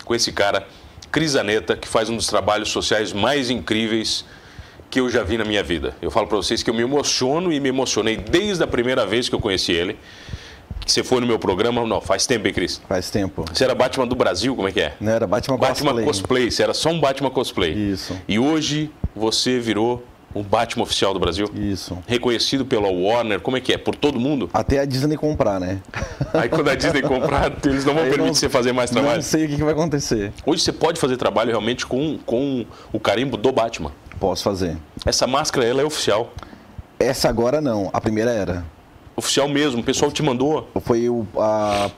com 0.04 0.12
esse 0.12 0.32
cara, 0.32 0.66
Crisaneta, 1.12 1.76
que 1.76 1.86
faz 1.86 2.10
um 2.10 2.16
dos 2.16 2.26
trabalhos 2.26 2.70
sociais 2.70 3.12
mais 3.12 3.48
incríveis 3.48 4.24
que 4.90 4.98
eu 4.98 5.08
já 5.08 5.22
vi 5.22 5.38
na 5.38 5.44
minha 5.44 5.62
vida. 5.62 5.94
Eu 6.02 6.10
falo 6.10 6.26
para 6.26 6.36
vocês 6.36 6.64
que 6.64 6.68
eu 6.68 6.74
me 6.74 6.82
emociono 6.82 7.52
e 7.52 7.60
me 7.60 7.68
emocionei 7.68 8.16
desde 8.16 8.64
a 8.64 8.66
primeira 8.66 9.06
vez 9.06 9.28
que 9.28 9.36
eu 9.36 9.40
conheci 9.40 9.70
ele. 9.70 9.96
Você 10.86 11.02
foi 11.02 11.20
no 11.20 11.26
meu 11.26 11.38
programa? 11.38 11.86
Não, 11.86 12.00
faz 12.00 12.26
tempo, 12.26 12.46
hein, 12.46 12.54
Cris? 12.54 12.80
Faz 12.88 13.10
tempo. 13.10 13.44
Você 13.52 13.64
era 13.64 13.74
Batman 13.74 14.06
do 14.06 14.14
Brasil? 14.14 14.54
Como 14.54 14.68
é 14.68 14.72
que 14.72 14.80
é? 14.80 14.94
Não, 15.00 15.12
era 15.12 15.26
Batman, 15.26 15.56
Batman 15.56 15.90
cosplay. 15.92 16.04
cosplay. 16.04 16.50
Você 16.50 16.62
era 16.62 16.74
só 16.74 16.90
um 16.90 17.00
Batman 17.00 17.30
cosplay. 17.30 17.72
Isso. 17.72 18.16
E 18.28 18.38
hoje 18.38 18.90
você 19.14 19.58
virou 19.58 20.04
o 20.34 20.42
Batman 20.42 20.82
oficial 20.82 21.12
do 21.12 21.20
Brasil? 21.20 21.50
Isso. 21.54 21.98
Reconhecido 22.06 22.64
pela 22.64 22.88
Warner, 22.88 23.40
como 23.40 23.56
é 23.56 23.60
que 23.60 23.72
é? 23.72 23.78
Por 23.78 23.94
todo 23.94 24.18
mundo? 24.18 24.48
Até 24.52 24.78
a 24.78 24.84
Disney 24.84 25.16
comprar, 25.16 25.60
né? 25.60 25.80
Aí 26.32 26.48
quando 26.48 26.68
a 26.68 26.74
Disney 26.74 27.02
comprar, 27.02 27.52
eles 27.64 27.84
não 27.84 27.94
vão 27.94 28.04
Aí 28.04 28.10
permitir 28.10 28.28
não, 28.28 28.34
você 28.34 28.48
fazer 28.48 28.72
mais 28.72 28.90
trabalho? 28.90 29.16
Não 29.16 29.22
sei 29.22 29.44
o 29.44 29.48
que 29.48 29.62
vai 29.62 29.72
acontecer. 29.72 30.32
Hoje 30.46 30.62
você 30.62 30.72
pode 30.72 30.98
fazer 30.98 31.16
trabalho 31.16 31.50
realmente 31.50 31.86
com, 31.86 32.18
com 32.24 32.64
o 32.92 32.98
carimbo 32.98 33.36
do 33.36 33.52
Batman? 33.52 33.92
Posso 34.18 34.42
fazer. 34.42 34.76
Essa 35.04 35.26
máscara, 35.26 35.66
ela 35.66 35.82
é 35.82 35.84
oficial? 35.84 36.32
Essa 36.98 37.28
agora 37.28 37.60
não, 37.60 37.90
a 37.92 38.00
primeira 38.00 38.30
era. 38.30 38.64
Oficial 39.14 39.48
mesmo, 39.48 39.80
o 39.80 39.84
pessoal 39.84 40.10
te 40.10 40.22
mandou? 40.22 40.68
Foi 40.82 41.08
o, 41.08 41.26
a, 41.36 41.90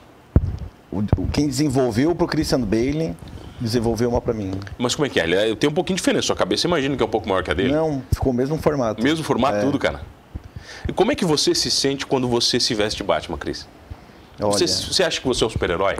o, 0.91 1.03
quem 1.33 1.47
desenvolveu 1.47 2.15
para 2.15 2.25
o 2.25 2.29
Christian 2.29 2.61
Bale 2.61 3.15
desenvolveu 3.61 4.09
uma 4.09 4.21
para 4.21 4.35
mim. 4.35 4.53
Mas 4.77 4.95
como 4.95 5.07
é 5.07 5.09
que 5.09 5.21
é? 5.21 5.51
Eu 5.51 5.57
tenho 5.57 5.71
um 5.71 5.75
pouquinho 5.75 5.97
diferente. 5.97 6.27
Sua 6.27 6.37
cabeça 6.37 6.67
imagina 6.67 6.97
que 6.97 7.03
é 7.03 7.07
um 7.07 7.11
pouco 7.11 7.29
maior 7.29 7.43
que 7.43 7.51
a 7.51 7.55
dele? 7.55 7.73
Não, 7.73 8.03
ficou 8.13 8.33
o 8.33 8.35
mesmo 8.35 8.59
formato. 8.59 9.03
Mesmo 9.03 9.25
formato, 9.25 9.59
é. 9.59 9.61
tudo, 9.61 9.79
cara. 9.79 10.03
E 10.89 10.93
como 10.93 11.13
é 11.13 11.15
que 11.15 11.25
você 11.25 11.55
se 11.55 11.71
sente 11.71 12.05
quando 12.05 12.29
você 12.29 12.61
se 12.61 12.75
veste 12.75 12.99
de 12.99 13.05
Batman, 13.05 13.39
Cris? 13.39 13.67
Você, 14.39 14.67
você 14.67 15.03
acha 15.03 15.21
que 15.21 15.27
você 15.27 15.45
é 15.45 15.47
um 15.47 15.51
super-herói? 15.51 15.97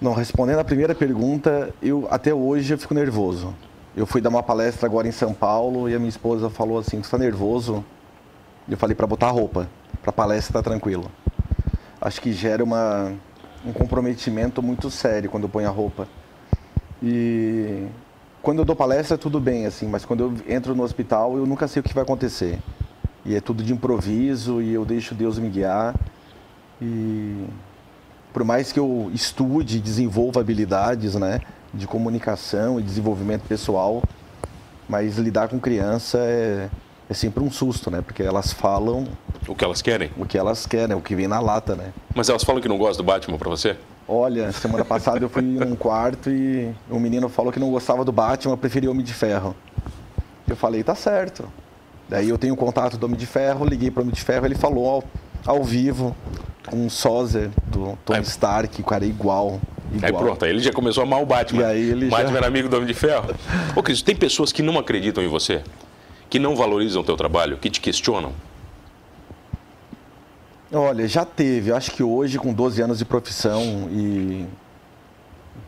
Não, 0.00 0.14
respondendo 0.14 0.60
a 0.60 0.64
primeira 0.64 0.94
pergunta, 0.94 1.74
eu 1.82 2.08
até 2.10 2.32
hoje 2.32 2.72
eu 2.72 2.78
fico 2.78 2.94
nervoso. 2.94 3.54
Eu 3.96 4.06
fui 4.06 4.20
dar 4.20 4.30
uma 4.30 4.42
palestra 4.42 4.86
agora 4.86 5.06
em 5.06 5.12
São 5.12 5.34
Paulo 5.34 5.88
e 5.88 5.94
a 5.94 5.98
minha 5.98 6.08
esposa 6.08 6.48
falou 6.48 6.78
assim: 6.78 6.98
"Você 6.98 7.02
está 7.02 7.18
nervoso?" 7.18 7.84
Eu 8.70 8.76
falei 8.76 8.94
para 8.94 9.06
botar 9.06 9.30
roupa. 9.30 9.68
para 10.00 10.12
palestra 10.12 10.52
tá 10.52 10.62
tranquilo. 10.62 11.10
Acho 12.00 12.20
que 12.20 12.32
gera 12.32 12.62
uma, 12.62 13.12
um 13.66 13.72
comprometimento 13.72 14.62
muito 14.62 14.88
sério 14.90 15.28
quando 15.28 15.42
eu 15.42 15.48
ponho 15.48 15.66
a 15.66 15.72
roupa. 15.72 16.06
E 17.02 17.88
quando 18.40 18.60
eu 18.60 18.64
dou 18.64 18.76
palestra 18.76 19.18
tudo 19.18 19.40
bem 19.40 19.66
assim, 19.66 19.88
mas 19.88 20.04
quando 20.04 20.20
eu 20.20 20.54
entro 20.54 20.74
no 20.74 20.84
hospital 20.84 21.36
eu 21.36 21.44
nunca 21.44 21.66
sei 21.66 21.80
o 21.80 21.82
que 21.82 21.92
vai 21.92 22.04
acontecer. 22.04 22.60
E 23.24 23.34
é 23.34 23.40
tudo 23.40 23.64
de 23.64 23.72
improviso 23.72 24.62
e 24.62 24.72
eu 24.72 24.84
deixo 24.84 25.16
Deus 25.16 25.36
me 25.36 25.48
guiar. 25.48 25.96
E 26.80 27.46
por 28.32 28.44
mais 28.44 28.70
que 28.70 28.78
eu 28.78 29.10
estude 29.12 29.78
e 29.78 29.80
desenvolva 29.80 30.40
habilidades, 30.40 31.16
né, 31.16 31.40
de 31.74 31.88
comunicação 31.88 32.78
e 32.78 32.84
desenvolvimento 32.84 33.42
pessoal, 33.48 34.00
mas 34.88 35.18
lidar 35.18 35.48
com 35.48 35.58
criança 35.58 36.18
é, 36.18 36.70
é 37.10 37.14
sempre 37.14 37.42
um 37.42 37.50
susto, 37.50 37.90
né? 37.90 38.00
Porque 38.00 38.22
elas 38.22 38.52
falam 38.52 39.04
o 39.48 39.54
que 39.54 39.64
elas 39.64 39.82
querem. 39.82 40.12
O 40.16 40.24
que 40.24 40.38
elas 40.38 40.64
querem, 40.64 40.94
o 40.94 41.00
que 41.00 41.16
vem 41.16 41.26
na 41.26 41.40
lata, 41.40 41.74
né? 41.74 41.92
Mas 42.14 42.28
elas 42.28 42.44
falam 42.44 42.62
que 42.62 42.68
não 42.68 42.78
gostam 42.78 43.04
do 43.04 43.06
Batman 43.08 43.36
para 43.36 43.50
você? 43.50 43.76
Olha, 44.06 44.52
semana 44.52 44.84
passada 44.84 45.24
eu 45.24 45.28
fui 45.28 45.42
num 45.42 45.74
quarto 45.74 46.30
e 46.30 46.72
um 46.88 47.00
menino 47.00 47.28
falou 47.28 47.52
que 47.52 47.58
não 47.58 47.68
gostava 47.68 48.04
do 48.04 48.12
Batman, 48.12 48.56
preferia 48.56 48.88
Homem 48.88 49.04
de 49.04 49.12
Ferro. 49.12 49.56
Eu 50.46 50.54
falei, 50.54 50.84
tá 50.84 50.94
certo. 50.94 51.50
Daí 52.08 52.28
eu 52.28 52.38
tenho 52.38 52.54
contato 52.54 52.96
do 52.96 53.06
Homem 53.06 53.18
de 53.18 53.26
Ferro, 53.26 53.64
liguei 53.64 53.90
para 53.90 54.00
o 54.00 54.02
Homem 54.02 54.14
de 54.14 54.20
Ferro, 54.20 54.46
ele 54.46 54.54
falou 54.54 54.88
ao, 54.88 55.04
ao 55.44 55.64
vivo 55.64 56.16
um 56.72 56.88
sósia 56.88 57.50
do 57.66 57.98
Tony 58.04 58.22
Stark, 58.22 58.80
o 58.80 58.84
cara 58.84 59.04
é 59.04 59.08
igual. 59.08 59.60
Igual. 59.92 60.04
Aí 60.04 60.12
pronto, 60.12 60.44
aí 60.44 60.50
ele 60.52 60.60
já 60.60 60.72
começou 60.72 61.02
a 61.02 61.06
amar 61.06 61.20
o 61.20 61.26
Batman. 61.26 61.62
E 61.62 61.64
aí 61.64 61.90
ele 61.90 62.06
o 62.06 62.10
Batman 62.10 62.30
já... 62.30 62.36
era 62.38 62.46
amigo 62.46 62.68
do 62.68 62.76
Homem 62.76 62.86
de 62.86 62.94
Ferro. 62.94 63.34
Ô, 63.74 63.82
Cris, 63.82 64.00
tem 64.00 64.14
pessoas 64.14 64.52
que 64.52 64.62
não 64.62 64.78
acreditam 64.78 65.24
em 65.24 65.28
você? 65.28 65.62
Que 66.30 66.38
não 66.38 66.54
valorizam 66.56 67.02
o 67.02 67.04
teu 67.04 67.16
trabalho? 67.16 67.58
Que 67.58 67.68
te 67.68 67.80
questionam? 67.80 68.32
Olha, 70.72 71.06
já 71.08 71.24
teve. 71.24 71.70
Eu 71.70 71.76
acho 71.76 71.90
que 71.90 72.02
hoje, 72.02 72.38
com 72.38 72.52
12 72.52 72.80
anos 72.80 72.98
de 72.98 73.04
profissão 73.04 73.88
e, 73.90 74.46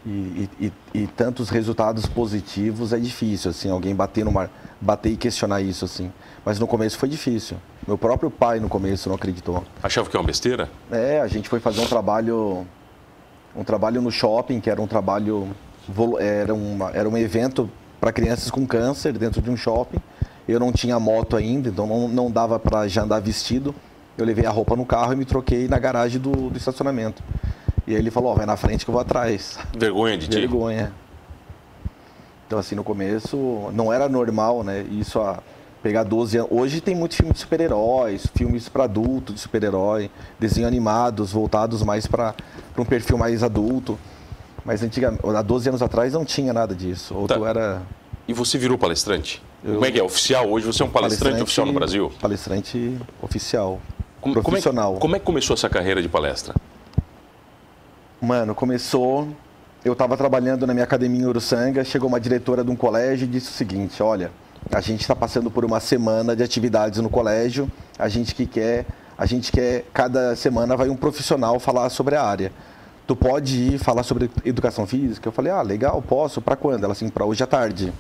e, 0.07 0.49
e, 0.61 0.73
e, 0.95 1.07
tantos 1.09 1.51
resultados 1.51 2.07
positivos, 2.07 2.93
é 2.93 2.99
difícil, 2.99 3.51
assim, 3.51 3.69
alguém 3.69 3.93
bater, 3.93 4.25
numa, 4.25 4.49
bater 4.81 5.11
e 5.11 5.17
questionar 5.17 5.61
isso, 5.61 5.85
assim. 5.85 6.13
Mas 6.45 6.61
no 6.61 6.69
começo 6.69 6.97
foi 6.97 7.09
difícil. 7.09 7.57
Meu 7.87 7.99
próprio 7.99 8.31
pai, 8.31 8.61
no 8.61 8.69
começo, 8.69 9.09
não 9.09 9.17
acreditou. 9.17 9.65
Achava 9.83 10.09
que 10.09 10.17
é 10.17 10.21
uma 10.21 10.27
besteira? 10.27 10.71
É, 10.91 11.21
a 11.21 11.27
gente 11.27 11.49
foi 11.49 11.59
fazer 11.59 11.81
um 11.81 11.87
trabalho 11.87 12.65
um 13.55 13.65
trabalho 13.65 14.01
no 14.01 14.11
shopping, 14.11 14.61
que 14.61 14.71
era 14.71 14.81
um 14.81 14.87
trabalho, 14.87 15.49
era, 16.19 16.55
uma, 16.55 16.91
era 16.91 17.09
um 17.09 17.17
evento 17.17 17.71
para 18.01 18.13
crianças 18.13 18.51
com 18.51 18.67
câncer 18.67 19.13
dentro 19.13 19.41
de 19.41 19.51
um 19.51 19.57
shopping. 19.57 19.99
Eu 20.53 20.61
não 20.61 20.71
tinha 20.71 21.01
moto 21.01 21.37
ainda, 21.37 21.69
então 21.69 21.87
não, 21.87 22.09
não 22.09 22.31
dava 22.31 22.59
para 22.59 22.87
já 22.87 23.03
andar 23.03 23.21
vestido. 23.21 23.75
Eu 24.19 24.27
levei 24.27 24.45
a 24.45 24.51
roupa 24.51 24.77
no 24.77 24.85
carro 24.85 25.15
e 25.15 25.17
me 25.17 25.25
troquei 25.25 25.67
na 25.67 25.79
garagem 25.79 26.21
do, 26.21 26.51
do 26.51 26.57
estacionamento. 26.57 27.23
E 27.87 27.95
aí 27.95 27.99
ele 27.99 28.11
falou, 28.11 28.33
oh, 28.33 28.37
vai 28.37 28.45
na 28.45 28.57
frente 28.57 28.85
que 28.85 28.91
eu 28.91 28.93
vou 28.93 29.01
atrás. 29.01 29.59
Vergonha 29.77 30.19
de 30.19 30.29
ti? 30.29 30.39
Vergonha. 30.39 30.93
Então 32.47 32.59
assim, 32.59 32.75
no 32.75 32.85
começo 32.85 33.71
não 33.73 33.91
era 33.91 34.09
normal, 34.09 34.63
né? 34.63 34.83
Isso 34.91 35.19
a 35.21 35.43
pegar 35.83 36.05
12 36.05 36.37
anos. 36.37 36.51
Hoje 36.53 36.83
tem 36.83 36.95
muito 36.95 37.15
filme 37.15 37.33
de 37.33 37.39
super-heróis, 37.39 38.27
filmes 38.35 38.69
para 38.69 38.85
adulto 38.85 39.33
de 39.33 39.41
super-herói, 39.41 40.11
desenhos 40.39 40.69
animados 40.69 41.33
voltados 41.33 41.83
mais 41.83 42.07
para 42.07 42.35
um 42.77 42.85
perfil 42.85 43.17
mais 43.17 43.43
adulto. 43.43 43.99
Mas 44.65 44.83
antigamente, 44.83 45.23
há 45.27 45.43
12 45.43 45.71
anos 45.71 45.83
atrás 45.83 46.13
não 46.13 46.25
tinha 46.25 46.53
nada 46.53 46.75
disso. 46.75 47.15
Ou 47.15 47.27
tá. 47.27 47.37
era. 47.49 47.83
E 48.29 48.35
você 48.35 48.59
virou 48.59 48.77
palestrante? 48.77 49.43
Eu... 49.65 49.75
Como 49.75 49.87
é 49.87 49.93
que 49.93 49.99
é? 49.99 50.03
Oficial? 50.03 50.49
Hoje 50.51 50.67
você 50.67 50.83
é 50.83 50.87
um 50.87 50.91
palestrante, 50.91 51.23
palestrante 51.23 51.43
oficial 51.43 51.67
no 51.67 51.73
Brasil? 51.73 52.13
Palestrante 52.21 52.99
oficial. 53.23 53.81
Como, 54.21 54.35
profissional. 54.35 54.95
Como 54.95 54.97
é, 54.97 55.01
como 55.01 55.17
é 55.17 55.19
que 55.21 55.25
começou 55.25 55.55
essa 55.55 55.69
carreira 55.69 56.03
de 56.03 56.09
palestra? 56.09 56.55
Mano, 58.21 58.55
começou. 58.55 59.29
Eu 59.85 59.93
estava 59.93 60.17
trabalhando 60.17 60.67
na 60.67 60.73
minha 60.73 60.85
academia 60.85 61.23
em 61.23 61.27
Uruçanga, 61.27 61.85
chegou 61.85 62.09
uma 62.09 62.21
diretora 62.21 62.65
de 62.65 62.71
um 62.71 62.77
colégio 62.77 63.25
e 63.25 63.29
disse 63.29 63.51
o 63.51 63.53
seguinte: 63.53 64.03
olha, 64.03 64.31
a 64.71 64.81
gente 64.81 65.01
está 65.01 65.15
passando 65.15 65.51
por 65.51 65.65
uma 65.65 65.81
semana 65.81 66.35
de 66.35 66.43
atividades 66.43 67.01
no 67.01 67.09
colégio. 67.09 67.71
A 67.99 68.09
gente 68.09 68.35
que 68.35 68.47
quer, 68.47 68.87
a 69.17 69.27
gente 69.27 69.53
quer 69.53 69.85
cada 69.93 70.35
semana 70.35 70.77
vai 70.77 70.89
um 70.89 70.97
profissional 70.97 71.59
falar 71.61 71.89
sobre 71.91 72.17
a 72.17 72.23
área. 72.23 72.53
Tu 73.07 73.17
pode 73.17 73.75
ir 73.75 73.79
falar 73.79 74.03
sobre 74.05 74.31
educação 74.45 74.87
física? 74.87 75.29
Eu 75.29 75.33
falei, 75.33 75.53
ah, 75.53 75.63
legal, 75.63 76.01
posso. 76.01 76.41
Para 76.41 76.55
quando? 76.57 76.85
Ela 76.85 76.93
assim, 76.93 77.09
para 77.09 77.25
hoje 77.25 77.43
à 77.43 77.47
tarde. 77.47 77.93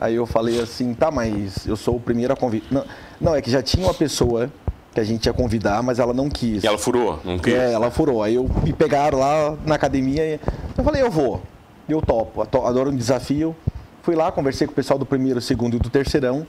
Aí 0.00 0.14
eu 0.14 0.24
falei 0.24 0.58
assim, 0.58 0.94
tá, 0.94 1.10
mas 1.10 1.66
eu 1.66 1.76
sou 1.76 1.96
o 1.96 2.00
primeiro 2.00 2.32
a 2.32 2.36
convidar. 2.36 2.66
Não, 2.70 2.84
não, 3.20 3.34
é 3.34 3.42
que 3.42 3.50
já 3.50 3.62
tinha 3.62 3.84
uma 3.84 3.92
pessoa 3.92 4.50
que 4.94 4.98
a 4.98 5.04
gente 5.04 5.26
ia 5.26 5.32
convidar, 5.34 5.82
mas 5.82 5.98
ela 5.98 6.14
não 6.14 6.30
quis. 6.30 6.64
E 6.64 6.66
ela 6.66 6.78
furou? 6.78 7.20
Não 7.22 7.38
quis? 7.38 7.52
É, 7.52 7.72
ela 7.74 7.90
furou. 7.90 8.22
Aí 8.22 8.36
eu 8.36 8.48
me 8.64 8.72
pegaram 8.72 9.18
lá 9.18 9.54
na 9.66 9.74
academia 9.74 10.24
e 10.24 10.40
eu 10.78 10.82
falei, 10.82 11.02
eu 11.02 11.10
vou. 11.10 11.42
Eu 11.86 12.00
topo. 12.00 12.40
Adoro 12.40 12.90
um 12.90 12.96
desafio. 12.96 13.54
Fui 14.02 14.14
lá, 14.14 14.32
conversei 14.32 14.66
com 14.66 14.72
o 14.72 14.76
pessoal 14.76 14.98
do 14.98 15.04
primeiro, 15.04 15.38
segundo 15.38 15.76
e 15.76 15.78
do 15.78 15.90
terceirão. 15.90 16.46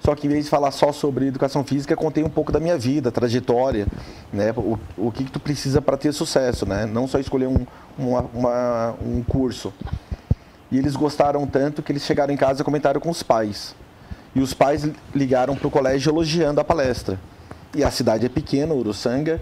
Só 0.00 0.14
que 0.16 0.26
em 0.26 0.30
vez 0.30 0.44
de 0.44 0.50
falar 0.50 0.72
só 0.72 0.90
sobre 0.90 1.28
educação 1.28 1.62
física, 1.62 1.94
contei 1.94 2.24
um 2.24 2.28
pouco 2.28 2.50
da 2.50 2.58
minha 2.58 2.76
vida, 2.76 3.12
trajetória, 3.12 3.86
né? 4.32 4.52
O, 4.56 4.76
o 4.96 5.12
que, 5.12 5.24
que 5.24 5.30
tu 5.30 5.38
precisa 5.38 5.80
para 5.80 5.96
ter 5.96 6.12
sucesso, 6.12 6.66
né? 6.66 6.84
Não 6.84 7.06
só 7.06 7.18
escolher 7.20 7.46
um, 7.46 7.64
uma, 7.96 8.24
uma, 8.34 8.94
um 9.00 9.22
curso. 9.22 9.72
E 10.70 10.78
eles 10.78 10.96
gostaram 10.96 11.46
tanto 11.46 11.82
que 11.82 11.92
eles 11.92 12.02
chegaram 12.02 12.32
em 12.32 12.36
casa 12.36 12.62
e 12.62 12.64
comentaram 12.64 13.00
com 13.00 13.10
os 13.10 13.22
pais. 13.22 13.74
E 14.34 14.40
os 14.40 14.52
pais 14.52 14.88
ligaram 15.14 15.56
para 15.56 15.66
o 15.66 15.70
colégio 15.70 16.10
elogiando 16.10 16.60
a 16.60 16.64
palestra. 16.64 17.18
E 17.74 17.82
a 17.82 17.90
cidade 17.90 18.26
é 18.26 18.28
pequena, 18.28 18.74
Uruçanga. 18.74 19.40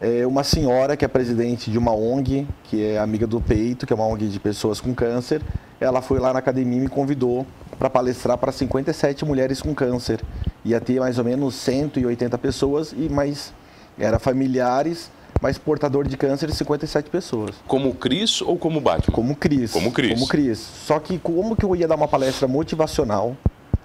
É 0.00 0.26
uma 0.26 0.44
senhora 0.44 0.96
que 0.96 1.04
é 1.04 1.08
presidente 1.08 1.70
de 1.70 1.78
uma 1.78 1.94
ONG, 1.94 2.46
que 2.64 2.84
é 2.84 2.98
amiga 2.98 3.26
do 3.26 3.40
Peito, 3.40 3.86
que 3.86 3.92
é 3.92 3.96
uma 3.96 4.06
ONG 4.06 4.28
de 4.28 4.40
pessoas 4.40 4.80
com 4.80 4.92
câncer, 4.94 5.40
ela 5.80 6.00
foi 6.00 6.18
lá 6.18 6.32
na 6.32 6.38
academia 6.38 6.78
e 6.78 6.80
me 6.82 6.88
convidou 6.88 7.46
para 7.78 7.90
palestrar 7.90 8.38
para 8.38 8.52
57 8.52 9.24
mulheres 9.24 9.60
com 9.60 9.74
câncer. 9.74 10.20
Ia 10.64 10.80
ter 10.80 11.00
mais 11.00 11.18
ou 11.18 11.24
menos 11.24 11.54
180 11.56 12.38
pessoas 12.38 12.92
e 12.92 13.08
mais 13.08 13.52
era 13.98 14.18
familiares, 14.18 15.10
mas 15.44 15.58
portador 15.58 16.08
de 16.08 16.16
câncer 16.16 16.50
57 16.50 17.10
pessoas. 17.10 17.54
Como 17.66 17.94
Cris 17.94 18.40
ou 18.40 18.56
como 18.56 18.80
Batman? 18.80 19.14
Como 19.14 19.36
Cris. 19.36 19.72
Como 19.72 19.92
Cris. 19.92 20.14
Como 20.14 20.26
Cris. 20.26 20.58
Só 20.58 20.98
que 20.98 21.18
como 21.18 21.54
que 21.54 21.66
eu 21.66 21.76
ia 21.76 21.86
dar 21.86 21.96
uma 21.96 22.08
palestra 22.08 22.48
motivacional 22.48 23.36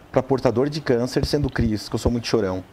para 0.09 0.23
portador 0.23 0.69
de 0.69 0.79
câncer 0.79 1.25
sendo 1.25 1.49
Cris, 1.49 1.89
que 1.89 1.95
eu 1.95 1.99
sou 1.99 2.09
muito 2.09 2.27
chorão? 2.27 2.63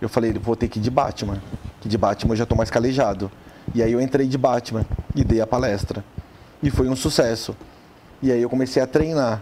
Eu 0.00 0.08
falei, 0.08 0.32
vou 0.32 0.54
ter 0.54 0.68
que 0.68 0.78
ir 0.78 0.82
de 0.82 0.92
Batman, 0.92 1.42
que 1.80 1.88
de 1.88 1.98
Batman 1.98 2.34
eu 2.34 2.36
já 2.36 2.44
estou 2.44 2.56
mais 2.56 2.70
calejado. 2.70 3.28
E 3.74 3.82
aí 3.82 3.90
eu 3.90 4.00
entrei 4.00 4.28
de 4.28 4.38
Batman 4.38 4.86
e 5.12 5.24
dei 5.24 5.40
a 5.40 5.46
palestra. 5.46 6.04
E 6.62 6.70
foi 6.70 6.88
um 6.88 6.94
sucesso. 6.94 7.56
E 8.22 8.30
aí 8.30 8.40
eu 8.40 8.48
comecei 8.48 8.80
a 8.80 8.86
treinar, 8.86 9.40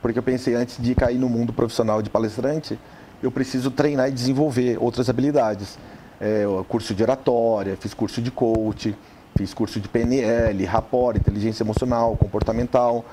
porque 0.00 0.20
eu 0.20 0.22
pensei 0.22 0.54
antes 0.54 0.80
de 0.80 0.94
cair 0.94 1.18
no 1.18 1.28
mundo 1.28 1.52
profissional 1.52 2.00
de 2.00 2.08
palestrante, 2.08 2.78
eu 3.20 3.32
preciso 3.32 3.68
treinar 3.68 4.08
e 4.08 4.12
desenvolver 4.12 4.78
outras 4.80 5.10
habilidades. 5.10 5.76
É, 6.20 6.44
curso 6.68 6.94
de 6.94 7.02
oratória, 7.02 7.76
fiz 7.76 7.94
curso 7.94 8.20
de 8.20 8.30
coach, 8.30 8.94
fiz 9.36 9.54
curso 9.54 9.78
de 9.78 9.88
PNL, 9.88 10.64
rapport, 10.64 11.16
inteligência 11.16 11.62
emocional, 11.62 12.16
comportamental. 12.16 13.04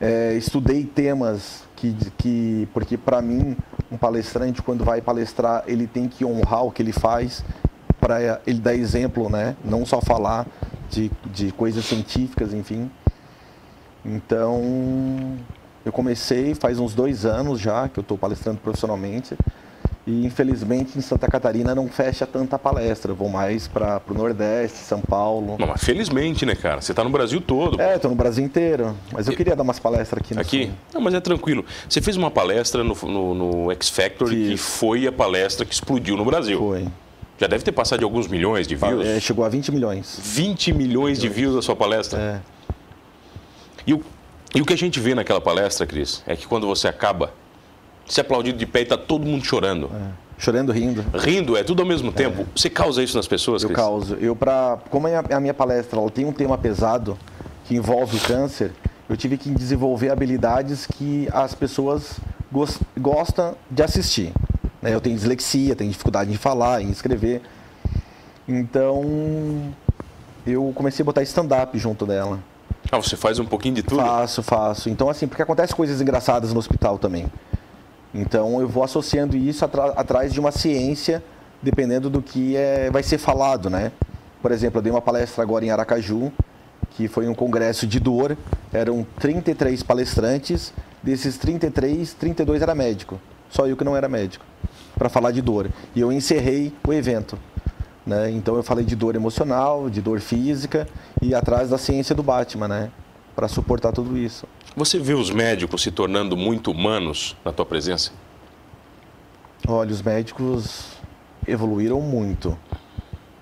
É, 0.00 0.34
estudei 0.34 0.84
temas 0.84 1.64
que, 1.76 1.94
que 2.18 2.68
porque 2.72 2.96
para 2.96 3.22
mim 3.22 3.56
um 3.90 3.96
palestrante 3.96 4.60
quando 4.60 4.84
vai 4.84 5.00
palestrar 5.00 5.64
ele 5.66 5.86
tem 5.86 6.08
que 6.08 6.24
honrar 6.24 6.64
o 6.64 6.70
que 6.70 6.82
ele 6.82 6.92
faz 6.92 7.44
para 8.00 8.40
ele 8.46 8.58
dar 8.58 8.74
exemplo, 8.74 9.30
né? 9.30 9.56
Não 9.64 9.86
só 9.86 10.00
falar 10.00 10.46
de, 10.90 11.10
de 11.32 11.50
coisas 11.52 11.84
científicas, 11.84 12.52
enfim. 12.52 12.90
Então, 14.04 15.38
eu 15.84 15.90
comecei 15.90 16.54
faz 16.54 16.78
uns 16.78 16.94
dois 16.94 17.24
anos 17.24 17.58
já 17.58 17.88
que 17.88 17.98
eu 17.98 18.02
estou 18.02 18.18
palestrando 18.18 18.60
profissionalmente. 18.60 19.36
E 20.06 20.26
infelizmente 20.26 20.98
em 20.98 21.00
Santa 21.00 21.26
Catarina 21.28 21.74
não 21.74 21.88
fecha 21.88 22.26
tanta 22.26 22.58
palestra. 22.58 23.10
Eu 23.10 23.16
vou 23.16 23.28
mais 23.30 23.66
para 23.66 24.02
o 24.08 24.14
Nordeste, 24.14 24.78
São 24.78 25.00
Paulo. 25.00 25.56
Não, 25.58 25.66
mas 25.66 25.82
felizmente, 25.82 26.44
né, 26.44 26.54
cara? 26.54 26.82
Você 26.82 26.92
está 26.92 27.02
no 27.02 27.08
Brasil 27.08 27.40
todo. 27.40 27.80
É, 27.80 27.96
estou 27.96 28.10
no 28.10 28.16
Brasil 28.16 28.44
inteiro. 28.44 28.94
Mas 29.10 29.28
eu 29.28 29.34
queria 29.34 29.56
dar 29.56 29.62
umas 29.62 29.78
palestras 29.78 30.22
aqui 30.22 30.34
no 30.34 30.40
Aqui? 30.40 30.66
Sul. 30.66 30.74
Não, 30.92 31.00
mas 31.00 31.14
é 31.14 31.20
tranquilo. 31.20 31.64
Você 31.88 32.02
fez 32.02 32.16
uma 32.18 32.30
palestra 32.30 32.84
no, 32.84 32.94
no, 32.94 33.34
no 33.34 33.72
X 33.72 33.88
Factor 33.88 34.28
que 34.28 34.56
foi 34.58 35.06
a 35.06 35.12
palestra 35.12 35.64
que 35.64 35.72
explodiu 35.72 36.16
no 36.16 36.24
Brasil. 36.24 36.58
Foi. 36.58 36.86
Já 37.38 37.46
deve 37.46 37.64
ter 37.64 37.72
passado 37.72 37.98
de 37.98 38.04
alguns 38.04 38.28
milhões 38.28 38.66
de 38.66 38.76
views. 38.76 39.06
É, 39.06 39.18
chegou 39.18 39.44
a 39.44 39.48
20 39.48 39.72
milhões. 39.72 40.20
20 40.22 40.72
milhões 40.72 41.18
de 41.18 41.28
views 41.28 41.56
a 41.56 41.62
sua 41.62 41.74
palestra? 41.74 42.20
É. 42.20 42.40
E 43.86 43.94
o, 43.94 44.02
e 44.54 44.60
o 44.60 44.64
que 44.66 44.72
a 44.72 44.78
gente 44.78 45.00
vê 45.00 45.14
naquela 45.14 45.40
palestra, 45.40 45.86
Cris, 45.86 46.22
é 46.26 46.36
que 46.36 46.46
quando 46.46 46.66
você 46.66 46.88
acaba, 46.88 47.32
se 48.06 48.20
aplaudido 48.20 48.58
de 48.58 48.66
pé 48.66 48.80
e 48.80 48.82
está 48.82 48.96
todo 48.96 49.26
mundo 49.26 49.44
chorando. 49.44 49.90
É. 49.94 50.24
Chorando, 50.36 50.72
rindo. 50.72 51.04
Rindo, 51.14 51.56
é 51.56 51.62
tudo 51.62 51.82
ao 51.82 51.88
mesmo 51.88 52.12
tempo. 52.12 52.42
É. 52.42 52.46
Você 52.54 52.68
causa 52.68 53.02
isso 53.02 53.16
nas 53.16 53.26
pessoas, 53.26 53.62
Eu 53.62 53.68
Cris? 53.68 53.80
causo. 53.80 54.14
Eu, 54.16 54.34
pra, 54.34 54.78
como 54.90 55.06
é 55.08 55.22
a 55.30 55.40
minha 55.40 55.54
palestra 55.54 55.98
ela 55.98 56.10
tem 56.10 56.24
um 56.24 56.32
tema 56.32 56.58
pesado 56.58 57.16
que 57.64 57.74
envolve 57.74 58.16
o 58.16 58.20
câncer, 58.20 58.72
eu 59.08 59.16
tive 59.16 59.36
que 59.38 59.50
desenvolver 59.50 60.10
habilidades 60.10 60.86
que 60.86 61.28
as 61.32 61.54
pessoas 61.54 62.18
gost, 62.52 62.80
gostam 62.98 63.54
de 63.70 63.82
assistir. 63.82 64.32
Né? 64.82 64.94
Eu 64.94 65.00
tenho 65.00 65.16
dislexia, 65.16 65.74
tenho 65.74 65.90
dificuldade 65.90 66.30
em 66.30 66.36
falar, 66.36 66.82
em 66.82 66.90
escrever. 66.90 67.40
Então, 68.46 69.72
eu 70.46 70.72
comecei 70.74 71.02
a 71.02 71.06
botar 71.06 71.22
stand-up 71.22 71.78
junto 71.78 72.04
dela. 72.04 72.38
Ah, 72.92 72.96
você 72.96 73.16
faz 73.16 73.38
um 73.38 73.46
pouquinho 73.46 73.76
de 73.76 73.82
tudo? 73.82 74.02
Faço, 74.02 74.42
faço. 74.42 74.90
Então, 74.90 75.08
assim, 75.08 75.26
porque 75.26 75.42
acontece 75.42 75.74
coisas 75.74 76.00
engraçadas 76.00 76.52
no 76.52 76.58
hospital 76.58 76.98
também. 76.98 77.26
Então, 78.14 78.60
eu 78.60 78.68
vou 78.68 78.84
associando 78.84 79.36
isso 79.36 79.64
atrás 79.64 80.32
de 80.32 80.38
uma 80.38 80.52
ciência, 80.52 81.22
dependendo 81.60 82.08
do 82.08 82.22
que 82.22 82.56
é, 82.56 82.88
vai 82.90 83.02
ser 83.02 83.18
falado, 83.18 83.68
né? 83.68 83.90
Por 84.40 84.52
exemplo, 84.52 84.78
eu 84.78 84.82
dei 84.82 84.92
uma 84.92 85.02
palestra 85.02 85.42
agora 85.42 85.64
em 85.64 85.70
Aracaju, 85.70 86.30
que 86.90 87.08
foi 87.08 87.26
um 87.26 87.34
congresso 87.34 87.86
de 87.86 87.98
dor. 87.98 88.36
Eram 88.72 89.04
33 89.18 89.82
palestrantes, 89.82 90.72
desses 91.02 91.36
33, 91.38 92.14
32 92.14 92.62
era 92.62 92.74
médico. 92.74 93.20
Só 93.50 93.66
eu 93.66 93.76
que 93.76 93.84
não 93.84 93.96
era 93.96 94.08
médico, 94.08 94.44
para 94.96 95.08
falar 95.08 95.30
de 95.30 95.42
dor. 95.42 95.70
E 95.94 96.00
eu 96.00 96.12
encerrei 96.12 96.72
o 96.86 96.92
evento. 96.92 97.38
Né? 98.06 98.30
Então 98.30 98.54
eu 98.54 98.62
falei 98.62 98.84
de 98.84 98.94
dor 98.94 99.16
emocional, 99.16 99.88
de 99.88 100.00
dor 100.00 100.20
física 100.20 100.86
e 101.22 101.34
atrás 101.34 101.70
da 101.70 101.78
ciência 101.78 102.14
do 102.14 102.22
Batman, 102.22 102.68
né? 102.68 102.90
Para 103.34 103.48
suportar 103.48 103.92
tudo 103.92 104.16
isso. 104.16 104.43
Você 104.76 104.98
vê 104.98 105.14
os 105.14 105.30
médicos 105.30 105.82
se 105.82 105.90
tornando 105.90 106.36
muito 106.36 106.70
humanos 106.70 107.36
na 107.44 107.52
tua 107.52 107.64
presença? 107.64 108.10
Olha, 109.66 109.92
os 109.92 110.02
médicos 110.02 110.86
evoluíram 111.46 112.00
muito. 112.00 112.58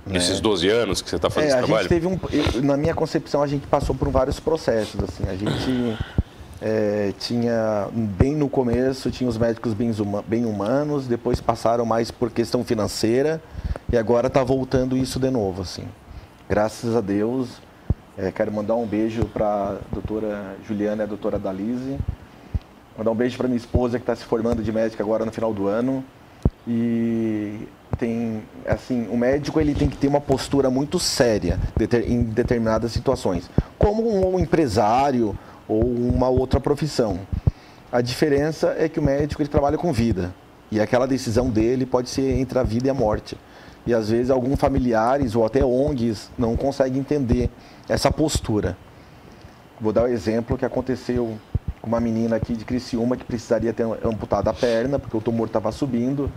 Nesses 0.06 0.36
né? 0.36 0.40
12 0.40 0.68
anos 0.68 1.00
que 1.00 1.08
você 1.08 1.16
está 1.16 1.30
fazendo 1.30 1.50
é, 1.50 1.58
esse 1.58 1.66
trabalho? 1.66 1.88
teve 1.88 2.06
um, 2.06 2.18
eu, 2.30 2.62
na 2.62 2.76
minha 2.76 2.94
concepção, 2.94 3.42
a 3.42 3.46
gente 3.46 3.66
passou 3.66 3.94
por 3.94 4.08
vários 4.10 4.38
processos. 4.38 5.00
Assim, 5.02 5.24
a 5.28 5.34
gente 5.34 5.98
é, 6.60 7.12
tinha, 7.18 7.88
bem 7.92 8.34
no 8.36 8.48
começo, 8.48 9.10
tinha 9.10 9.28
os 9.28 9.38
médicos 9.38 9.72
bem, 9.72 9.90
bem 10.26 10.44
humanos, 10.44 11.06
depois 11.06 11.40
passaram 11.40 11.86
mais 11.86 12.10
por 12.10 12.30
questão 12.30 12.62
financeira 12.64 13.42
e 13.90 13.96
agora 13.96 14.26
está 14.26 14.44
voltando 14.44 14.96
isso 14.96 15.18
de 15.18 15.30
novo, 15.30 15.62
assim. 15.62 15.84
Graças 16.48 16.94
a 16.94 17.00
Deus. 17.00 17.48
É, 18.16 18.30
quero 18.30 18.52
mandar 18.52 18.74
um 18.74 18.86
beijo 18.86 19.24
para 19.24 19.46
a 19.46 19.76
doutora 19.90 20.56
Juliana 20.68 21.02
e 21.02 21.04
a 21.04 21.06
doutora 21.06 21.38
Dalise. 21.38 21.98
Mandar 22.96 23.10
um 23.10 23.14
beijo 23.14 23.38
para 23.38 23.48
minha 23.48 23.56
esposa 23.56 23.98
que 23.98 24.02
está 24.02 24.14
se 24.14 24.24
formando 24.24 24.62
de 24.62 24.70
médica 24.70 25.02
agora 25.02 25.24
no 25.24 25.32
final 25.32 25.54
do 25.54 25.66
ano. 25.66 26.04
E 26.68 27.66
tem, 27.98 28.42
assim, 28.66 29.08
o 29.10 29.16
médico 29.16 29.58
ele 29.58 29.74
tem 29.74 29.88
que 29.88 29.96
ter 29.96 30.08
uma 30.08 30.20
postura 30.20 30.68
muito 30.68 30.98
séria 30.98 31.58
em 32.06 32.22
determinadas 32.22 32.92
situações, 32.92 33.50
como 33.78 34.30
um 34.30 34.38
empresário 34.38 35.36
ou 35.66 35.82
uma 35.82 36.28
outra 36.28 36.60
profissão. 36.60 37.20
A 37.90 38.02
diferença 38.02 38.76
é 38.78 38.90
que 38.90 39.00
o 39.00 39.02
médico 39.02 39.40
ele 39.40 39.48
trabalha 39.48 39.78
com 39.78 39.90
vida 39.90 40.34
e 40.70 40.80
aquela 40.80 41.06
decisão 41.06 41.48
dele 41.48 41.86
pode 41.86 42.10
ser 42.10 42.38
entre 42.38 42.58
a 42.58 42.62
vida 42.62 42.88
e 42.88 42.90
a 42.90 42.94
morte. 42.94 43.38
E 43.86 43.92
às 43.92 44.10
vezes 44.10 44.30
alguns 44.30 44.60
familiares 44.60 45.34
ou 45.34 45.44
até 45.44 45.64
ONGs 45.64 46.30
não 46.38 46.56
conseguem 46.56 47.00
entender 47.00 47.50
essa 47.88 48.10
postura. 48.10 48.76
Vou 49.80 49.92
dar 49.92 50.02
o 50.02 50.04
um 50.04 50.08
exemplo 50.08 50.56
que 50.56 50.64
aconteceu 50.64 51.36
com 51.80 51.88
uma 51.88 52.00
menina 52.00 52.36
aqui 52.36 52.54
de 52.54 52.64
Criciúma 52.64 53.16
que 53.16 53.24
precisaria 53.24 53.72
ter 53.72 53.84
amputado 54.04 54.48
a 54.48 54.54
perna 54.54 54.98
porque 55.00 55.16
o 55.16 55.20
tumor 55.20 55.48
estava 55.48 55.72
subindo 55.72 56.30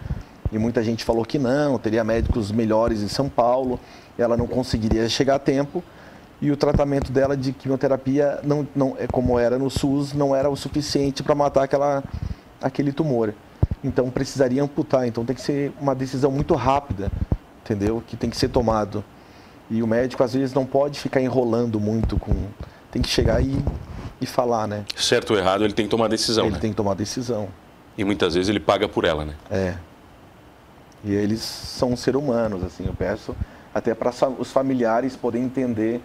e 0.51 0.57
muita 0.57 0.83
gente 0.83 1.03
falou 1.03 1.23
que 1.23 1.37
não, 1.37 1.77
teria 1.77 2.03
médicos 2.03 2.51
melhores 2.51 3.01
em 3.01 3.07
São 3.07 3.29
Paulo, 3.29 3.79
ela 4.17 4.35
não 4.35 4.47
conseguiria 4.47 5.07
chegar 5.07 5.35
a 5.35 5.39
tempo 5.39 5.83
e 6.41 6.51
o 6.51 6.57
tratamento 6.57 7.11
dela 7.11 7.37
de 7.37 7.53
quimioterapia 7.53 8.39
não, 8.43 8.67
não 8.75 8.95
é 8.99 9.05
como 9.05 9.37
era 9.37 9.59
no 9.59 9.69
SUS 9.69 10.13
não 10.13 10.35
era 10.35 10.49
o 10.49 10.55
suficiente 10.55 11.21
para 11.21 11.35
matar 11.35 11.63
aquela 11.63 12.03
aquele 12.59 12.91
tumor. 12.91 13.35
Então 13.83 14.09
precisaria 14.09 14.63
amputar, 14.63 15.07
então 15.07 15.23
tem 15.23 15.35
que 15.35 15.41
ser 15.41 15.71
uma 15.79 15.93
decisão 15.93 16.31
muito 16.31 16.55
rápida 16.55 17.11
entendeu? 17.65 18.01
Que 18.05 18.15
tem 18.15 18.29
que 18.29 18.37
ser 18.37 18.49
tomado. 18.49 19.03
E 19.69 19.81
o 19.81 19.87
médico 19.87 20.23
às 20.23 20.33
vezes 20.33 20.53
não 20.53 20.65
pode 20.65 20.99
ficar 20.99 21.19
enrolando 21.19 21.79
muito 21.79 22.17
com, 22.17 22.33
tem 22.91 23.01
que 23.01 23.09
chegar 23.09 23.41
e, 23.41 23.57
e 24.21 24.25
falar, 24.25 24.67
né? 24.67 24.85
Certo 24.95 25.31
ou 25.31 25.39
errado, 25.39 25.63
ele 25.63 25.73
tem 25.73 25.85
que 25.85 25.91
tomar 25.91 26.07
decisão. 26.07 26.45
Ele 26.45 26.53
né? 26.53 26.59
tem 26.59 26.69
que 26.69 26.77
tomar 26.77 26.93
decisão. 26.93 27.49
E 27.97 28.03
muitas 28.03 28.35
vezes 28.35 28.49
ele 28.49 28.59
paga 28.59 28.87
por 28.87 29.03
ela, 29.03 29.25
né? 29.25 29.33
É. 29.49 29.73
E 31.03 31.13
eles 31.13 31.41
são 31.41 31.95
seres 31.95 32.21
humanos, 32.21 32.63
assim. 32.63 32.85
Eu 32.85 32.93
peço 32.93 33.35
até 33.73 33.93
para 33.95 34.11
os 34.37 34.51
familiares 34.51 35.15
poderem 35.15 35.45
entender 35.45 36.01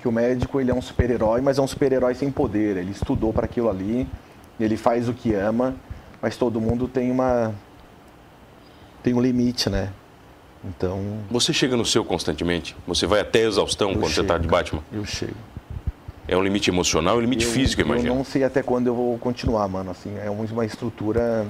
que 0.00 0.08
o 0.08 0.12
médico 0.12 0.60
ele 0.60 0.70
é 0.70 0.74
um 0.74 0.82
super-herói, 0.82 1.40
mas 1.40 1.58
é 1.58 1.62
um 1.62 1.66
super-herói 1.66 2.14
sem 2.14 2.30
poder. 2.30 2.76
Ele 2.76 2.90
estudou 2.90 3.32
para 3.32 3.44
aquilo 3.44 3.68
ali, 3.68 4.08
ele 4.58 4.76
faz 4.76 5.08
o 5.08 5.12
que 5.14 5.34
ama, 5.34 5.74
mas 6.20 6.36
todo 6.36 6.60
mundo 6.60 6.88
tem 6.88 7.10
uma 7.10 7.54
tem 9.02 9.14
um 9.14 9.20
limite, 9.20 9.70
né? 9.70 9.90
Então. 10.64 11.00
Você 11.30 11.52
chega 11.52 11.76
no 11.76 11.84
seu 11.84 12.04
constantemente? 12.04 12.76
Você 12.86 13.06
vai 13.06 13.20
até 13.20 13.40
exaustão 13.40 13.92
quando 13.92 14.02
chego, 14.02 14.14
você 14.14 14.20
está 14.20 14.38
de 14.38 14.46
Batman? 14.46 14.82
Eu 14.92 15.04
chego. 15.04 15.34
É 16.28 16.36
um 16.36 16.42
limite 16.42 16.70
emocional 16.70 17.16
e 17.16 17.18
um 17.18 17.22
limite 17.22 17.46
eu, 17.46 17.50
físico, 17.50 17.80
imagina. 17.80 18.10
Eu 18.10 18.14
não 18.14 18.24
sei 18.24 18.44
até 18.44 18.62
quando 18.62 18.86
eu 18.86 18.94
vou 18.94 19.18
continuar, 19.18 19.66
mano. 19.68 19.90
Assim, 19.90 20.16
é 20.18 20.30
uma 20.30 20.64
estrutura, 20.64 21.46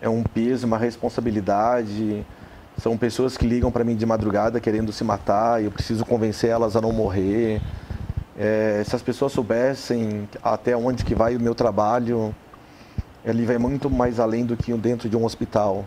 é 0.00 0.08
um 0.08 0.22
peso, 0.22 0.66
uma 0.66 0.76
responsabilidade. 0.76 2.24
São 2.76 2.96
pessoas 2.96 3.36
que 3.36 3.46
ligam 3.46 3.70
para 3.70 3.84
mim 3.84 3.94
de 3.94 4.04
madrugada 4.04 4.60
querendo 4.60 4.92
se 4.92 5.04
matar 5.04 5.62
e 5.62 5.66
eu 5.66 5.70
preciso 5.70 6.04
convencer 6.04 6.50
elas 6.50 6.76
a 6.76 6.80
não 6.80 6.92
morrer. 6.92 7.60
É, 8.38 8.82
se 8.86 8.96
as 8.96 9.02
pessoas 9.02 9.32
soubessem 9.32 10.28
até 10.42 10.76
onde 10.76 11.04
que 11.04 11.14
vai 11.14 11.36
o 11.36 11.40
meu 11.40 11.54
trabalho, 11.54 12.34
ele 13.24 13.44
vai 13.44 13.58
muito 13.58 13.88
mais 13.88 14.18
além 14.18 14.44
do 14.44 14.56
que 14.56 14.72
dentro 14.74 15.08
de 15.08 15.16
um 15.16 15.24
hospital 15.24 15.86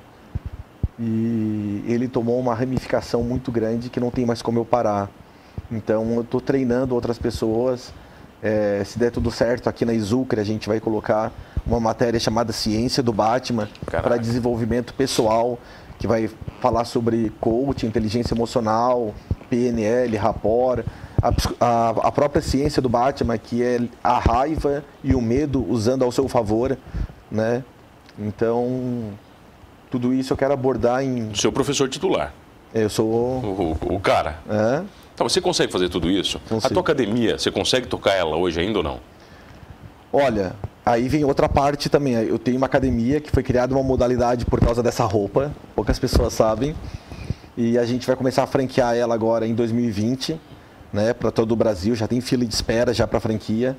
e 0.99 1.83
ele 1.87 2.07
tomou 2.07 2.39
uma 2.39 2.53
ramificação 2.53 3.23
muito 3.23 3.51
grande 3.51 3.89
que 3.89 3.99
não 3.99 4.11
tem 4.11 4.25
mais 4.25 4.41
como 4.41 4.59
eu 4.59 4.65
parar. 4.65 5.09
Então 5.71 6.15
eu 6.15 6.21
estou 6.21 6.39
treinando 6.39 6.93
outras 6.93 7.17
pessoas. 7.17 7.93
É, 8.41 8.83
se 8.85 8.99
der 8.99 9.11
tudo 9.11 9.31
certo, 9.31 9.69
aqui 9.69 9.85
na 9.85 9.93
Izucre 9.93 10.39
a 10.39 10.43
gente 10.43 10.67
vai 10.67 10.79
colocar 10.79 11.31
uma 11.65 11.79
matéria 11.79 12.19
chamada 12.19 12.51
Ciência 12.51 13.01
do 13.01 13.13
Batman 13.13 13.69
para 13.85 14.17
desenvolvimento 14.17 14.93
pessoal, 14.93 15.57
que 15.97 16.05
vai 16.05 16.29
falar 16.59 16.85
sobre 16.85 17.31
coaching, 17.39 17.87
inteligência 17.87 18.33
emocional, 18.33 19.13
PNL, 19.49 20.17
rapport, 20.17 20.83
a, 21.21 21.29
a, 21.59 21.89
a, 22.07 22.11
própria 22.11 22.41
ciência 22.41 22.81
do 22.81 22.89
Batman, 22.89 23.37
que 23.37 23.63
é 23.63 23.79
a 24.03 24.19
raiva 24.19 24.83
e 25.01 25.15
o 25.15 25.21
medo 25.21 25.65
usando 25.69 26.03
ao 26.03 26.11
seu 26.11 26.27
favor, 26.27 26.77
né? 27.31 27.63
Então, 28.19 29.13
tudo 29.93 30.11
isso 30.11 30.33
eu 30.33 30.37
quero 30.37 30.51
abordar 30.51 31.03
em. 31.03 31.35
Seu 31.35 31.51
professor 31.51 31.87
titular. 31.87 32.33
Eu 32.73 32.89
sou. 32.89 33.05
O, 33.05 33.77
o, 33.79 33.95
o 33.95 33.99
cara. 33.99 34.39
É. 34.49 34.81
Então, 35.13 35.29
você 35.29 35.39
consegue 35.39 35.71
fazer 35.71 35.87
tudo 35.87 36.09
isso? 36.09 36.39
Consigo. 36.49 36.65
A 36.65 36.69
tua 36.71 36.81
academia, 36.81 37.37
você 37.37 37.51
consegue 37.51 37.85
tocar 37.85 38.13
ela 38.15 38.35
hoje 38.35 38.59
ainda 38.59 38.79
ou 38.79 38.83
não? 38.83 38.99
Olha, 40.11 40.55
aí 40.83 41.07
vem 41.07 41.23
outra 41.23 41.47
parte 41.47 41.89
também. 41.89 42.15
Eu 42.15 42.39
tenho 42.39 42.57
uma 42.57 42.65
academia 42.65 43.21
que 43.21 43.29
foi 43.29 43.43
criada 43.43 43.75
uma 43.75 43.83
modalidade 43.83 44.47
por 44.47 44.59
causa 44.59 44.81
dessa 44.81 45.05
roupa, 45.05 45.51
poucas 45.75 45.99
pessoas 45.99 46.33
sabem. 46.33 46.75
E 47.55 47.77
a 47.77 47.85
gente 47.85 48.07
vai 48.07 48.15
começar 48.15 48.41
a 48.41 48.47
franquear 48.47 48.95
ela 48.95 49.13
agora 49.13 49.45
em 49.45 49.53
2020, 49.53 50.41
né, 50.91 51.13
para 51.13 51.29
todo 51.29 51.51
o 51.51 51.55
Brasil. 51.55 51.95
Já 51.95 52.07
tem 52.07 52.19
fila 52.19 52.43
de 52.43 52.53
espera 52.53 52.91
já 52.95 53.05
para 53.05 53.19
franquia. 53.19 53.77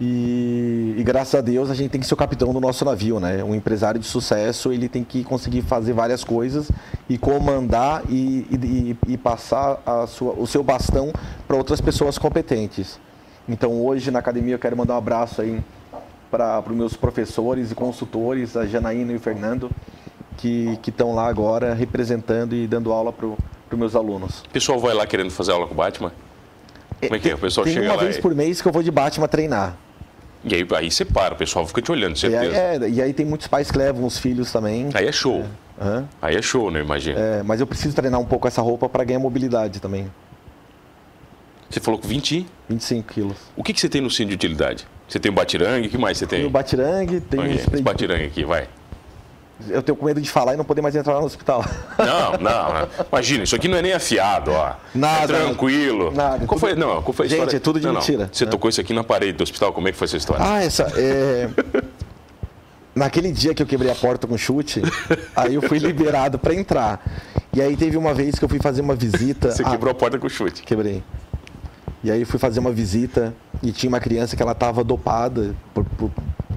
E, 0.00 0.94
e, 0.96 1.02
graças 1.02 1.34
a 1.34 1.42
Deus 1.42 1.68
a 1.68 1.74
gente 1.74 1.90
tem 1.90 2.00
que 2.00 2.06
ser 2.06 2.14
o 2.14 2.16
capitão 2.16 2.54
do 2.54 2.60
nosso 2.60 2.86
navio, 2.86 3.20
né? 3.20 3.44
Um 3.44 3.54
empresário 3.54 4.00
de 4.00 4.06
sucesso 4.06 4.72
ele 4.72 4.88
tem 4.88 5.04
que 5.04 5.22
conseguir 5.22 5.60
fazer 5.60 5.92
várias 5.92 6.24
coisas 6.24 6.70
e 7.06 7.18
comandar 7.18 8.02
e, 8.08 8.46
e, 8.50 8.96
e 9.08 9.16
passar 9.18 9.78
sua, 10.08 10.32
o 10.32 10.46
seu 10.46 10.62
bastão 10.62 11.12
para 11.46 11.54
outras 11.54 11.82
pessoas 11.82 12.16
competentes. 12.16 12.98
Então 13.46 13.84
hoje 13.84 14.10
na 14.10 14.20
academia 14.20 14.54
eu 14.54 14.58
quero 14.58 14.74
mandar 14.74 14.94
um 14.94 14.98
abraço 14.98 15.42
aí 15.42 15.60
para 16.30 16.62
os 16.66 16.74
meus 16.74 16.96
professores 16.96 17.70
e 17.70 17.74
consultores, 17.74 18.56
a 18.56 18.64
Janaína 18.64 19.12
e 19.12 19.16
o 19.16 19.20
Fernando, 19.20 19.70
que 20.38 20.78
estão 20.86 21.14
lá 21.14 21.26
agora 21.26 21.74
representando 21.74 22.54
e 22.54 22.66
dando 22.66 22.90
aula 22.90 23.12
para 23.12 23.26
os 23.26 23.78
meus 23.78 23.94
alunos. 23.94 24.40
O 24.40 24.48
pessoal 24.48 24.78
vai 24.78 24.94
lá 24.94 25.06
querendo 25.06 25.30
fazer 25.30 25.52
aula 25.52 25.66
com 25.66 25.74
o 25.74 25.76
Batman? 25.76 26.10
Como 27.00 27.16
é 27.16 27.18
que 27.18 27.28
é? 27.28 27.34
O 27.34 27.38
pessoal 27.38 27.64
tem 27.64 27.74
chega 27.74 27.86
uma 27.86 27.96
lá 27.96 28.02
vez 28.02 28.16
e... 28.16 28.20
por 28.20 28.34
mês 28.34 28.62
que 28.62 28.68
eu 28.68 28.72
vou 28.72 28.82
de 28.82 28.90
Batman 28.90 29.28
treinar. 29.28 29.76
E 30.42 30.54
aí, 30.54 30.66
aí 30.76 30.90
você 30.90 31.04
para, 31.04 31.34
o 31.34 31.36
pessoal 31.36 31.66
fica 31.66 31.82
te 31.82 31.92
olhando, 31.92 32.16
certeza. 32.16 32.44
E 32.44 32.48
aí, 32.48 32.84
é, 32.84 32.88
e 32.88 33.02
aí 33.02 33.12
tem 33.12 33.26
muitos 33.26 33.46
pais 33.46 33.70
que 33.70 33.76
levam 33.76 34.04
os 34.04 34.18
filhos 34.18 34.50
também. 34.50 34.88
Aí 34.94 35.06
é 35.06 35.12
show. 35.12 35.44
É. 35.78 36.04
Aí 36.20 36.36
é 36.36 36.42
show, 36.42 36.70
né? 36.70 36.80
Imagina. 36.80 37.18
É, 37.18 37.42
mas 37.42 37.60
eu 37.60 37.66
preciso 37.66 37.94
treinar 37.94 38.20
um 38.20 38.24
pouco 38.24 38.48
essa 38.48 38.62
roupa 38.62 38.88
para 38.88 39.04
ganhar 39.04 39.18
mobilidade 39.18 39.80
também. 39.80 40.10
Você 41.68 41.78
falou 41.78 42.00
com 42.00 42.08
20? 42.08 42.46
25 42.68 43.12
quilos. 43.12 43.36
O 43.54 43.62
que, 43.62 43.72
que 43.72 43.80
você 43.80 43.88
tem 43.88 44.00
no 44.00 44.10
cinto 44.10 44.28
de 44.28 44.34
utilidade? 44.34 44.86
Você 45.08 45.18
tem 45.18 45.30
o 45.30 45.34
batirangue, 45.34 45.88
o 45.88 45.90
que 45.90 45.98
mais 45.98 46.18
você 46.18 46.26
tem? 46.26 46.40
Tem 46.40 46.48
o 46.48 46.50
batirangue, 46.50 47.20
tem 47.20 47.40
okay. 47.40 47.52
o... 47.52 47.56
Esse 47.56 47.82
batirangue 47.82 48.24
aqui, 48.24 48.44
vai. 48.44 48.68
Eu 49.68 49.82
tenho 49.82 49.96
com 49.96 50.06
medo 50.06 50.20
de 50.20 50.30
falar 50.30 50.54
e 50.54 50.56
não 50.56 50.64
poder 50.64 50.80
mais 50.80 50.94
entrar 50.96 51.14
no 51.14 51.26
hospital. 51.26 51.64
Não, 51.98 52.32
não. 52.40 52.88
Imagina, 53.10 53.44
isso 53.44 53.54
aqui 53.54 53.68
não 53.68 53.76
é 53.76 53.82
nem 53.82 53.92
afiado, 53.92 54.52
ó. 54.52 54.74
Nada. 54.94 55.36
É 55.36 55.44
tranquilo. 55.44 56.10
Nada. 56.12 56.46
Qual 56.46 56.58
foi, 56.58 56.74
não, 56.74 57.02
qual 57.02 57.12
foi 57.12 57.26
a 57.26 57.28
Gente, 57.28 57.38
história? 57.38 57.56
é 57.56 57.60
tudo 57.60 57.80
de 57.80 57.86
não, 57.86 57.94
mentira. 57.94 58.24
Não. 58.24 58.28
Você 58.32 58.44
é. 58.44 58.46
tocou 58.46 58.70
isso 58.70 58.80
aqui 58.80 58.92
na 58.92 59.04
parede 59.04 59.32
do 59.32 59.42
hospital, 59.42 59.72
como 59.72 59.88
é 59.88 59.92
que 59.92 59.98
foi 59.98 60.06
essa 60.06 60.16
história? 60.16 60.44
Ah, 60.44 60.62
essa. 60.62 60.84
É... 60.96 61.48
naquele 62.94 63.32
dia 63.32 63.54
que 63.54 63.62
eu 63.62 63.66
quebrei 63.66 63.90
a 63.90 63.94
porta 63.94 64.26
com 64.26 64.36
chute, 64.36 64.82
aí 65.34 65.54
eu 65.54 65.62
fui 65.62 65.78
liberado 65.78 66.38
para 66.38 66.54
entrar. 66.54 67.00
E 67.52 67.60
aí 67.60 67.76
teve 67.76 67.96
uma 67.96 68.14
vez 68.14 68.38
que 68.38 68.44
eu 68.44 68.48
fui 68.48 68.60
fazer 68.60 68.80
uma 68.80 68.94
visita. 68.94 69.50
Você 69.50 69.64
quebrou 69.64 69.90
a 69.90 69.94
porta 69.94 70.18
com 70.18 70.28
chute. 70.28 70.62
Quebrei. 70.62 71.02
E 72.02 72.10
aí 72.10 72.24
fui 72.24 72.38
fazer 72.38 72.60
uma 72.60 72.72
visita 72.72 73.34
e 73.62 73.72
tinha 73.72 73.88
uma 73.88 74.00
criança 74.00 74.34
que 74.36 74.42
ela 74.42 74.52
estava 74.52 74.82
dopada 74.82 75.54
por, 75.74 75.84
por, 75.84 76.10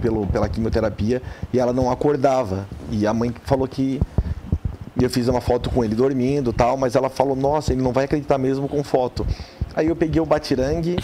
pelo, 0.03 0.27
pela 0.27 0.49
quimioterapia 0.49 1.21
e 1.53 1.59
ela 1.59 1.71
não 1.71 1.89
acordava. 1.89 2.67
E 2.91 3.07
a 3.07 3.13
mãe 3.13 3.33
falou 3.45 3.65
que 3.65 4.01
eu 5.01 5.09
fiz 5.09 5.29
uma 5.29 5.39
foto 5.39 5.69
com 5.69 5.81
ele 5.83 5.95
dormindo 5.95 6.51
tal, 6.51 6.75
mas 6.75 6.93
ela 6.95 7.09
falou, 7.09 7.35
nossa, 7.37 7.71
ele 7.71 7.81
não 7.81 7.93
vai 7.93 8.03
acreditar 8.03 8.37
mesmo 8.37 8.67
com 8.67 8.83
foto. 8.83 9.25
Aí 9.73 9.87
eu 9.87 9.95
peguei 9.95 10.21
o 10.21 10.25
batirangue, 10.25 10.97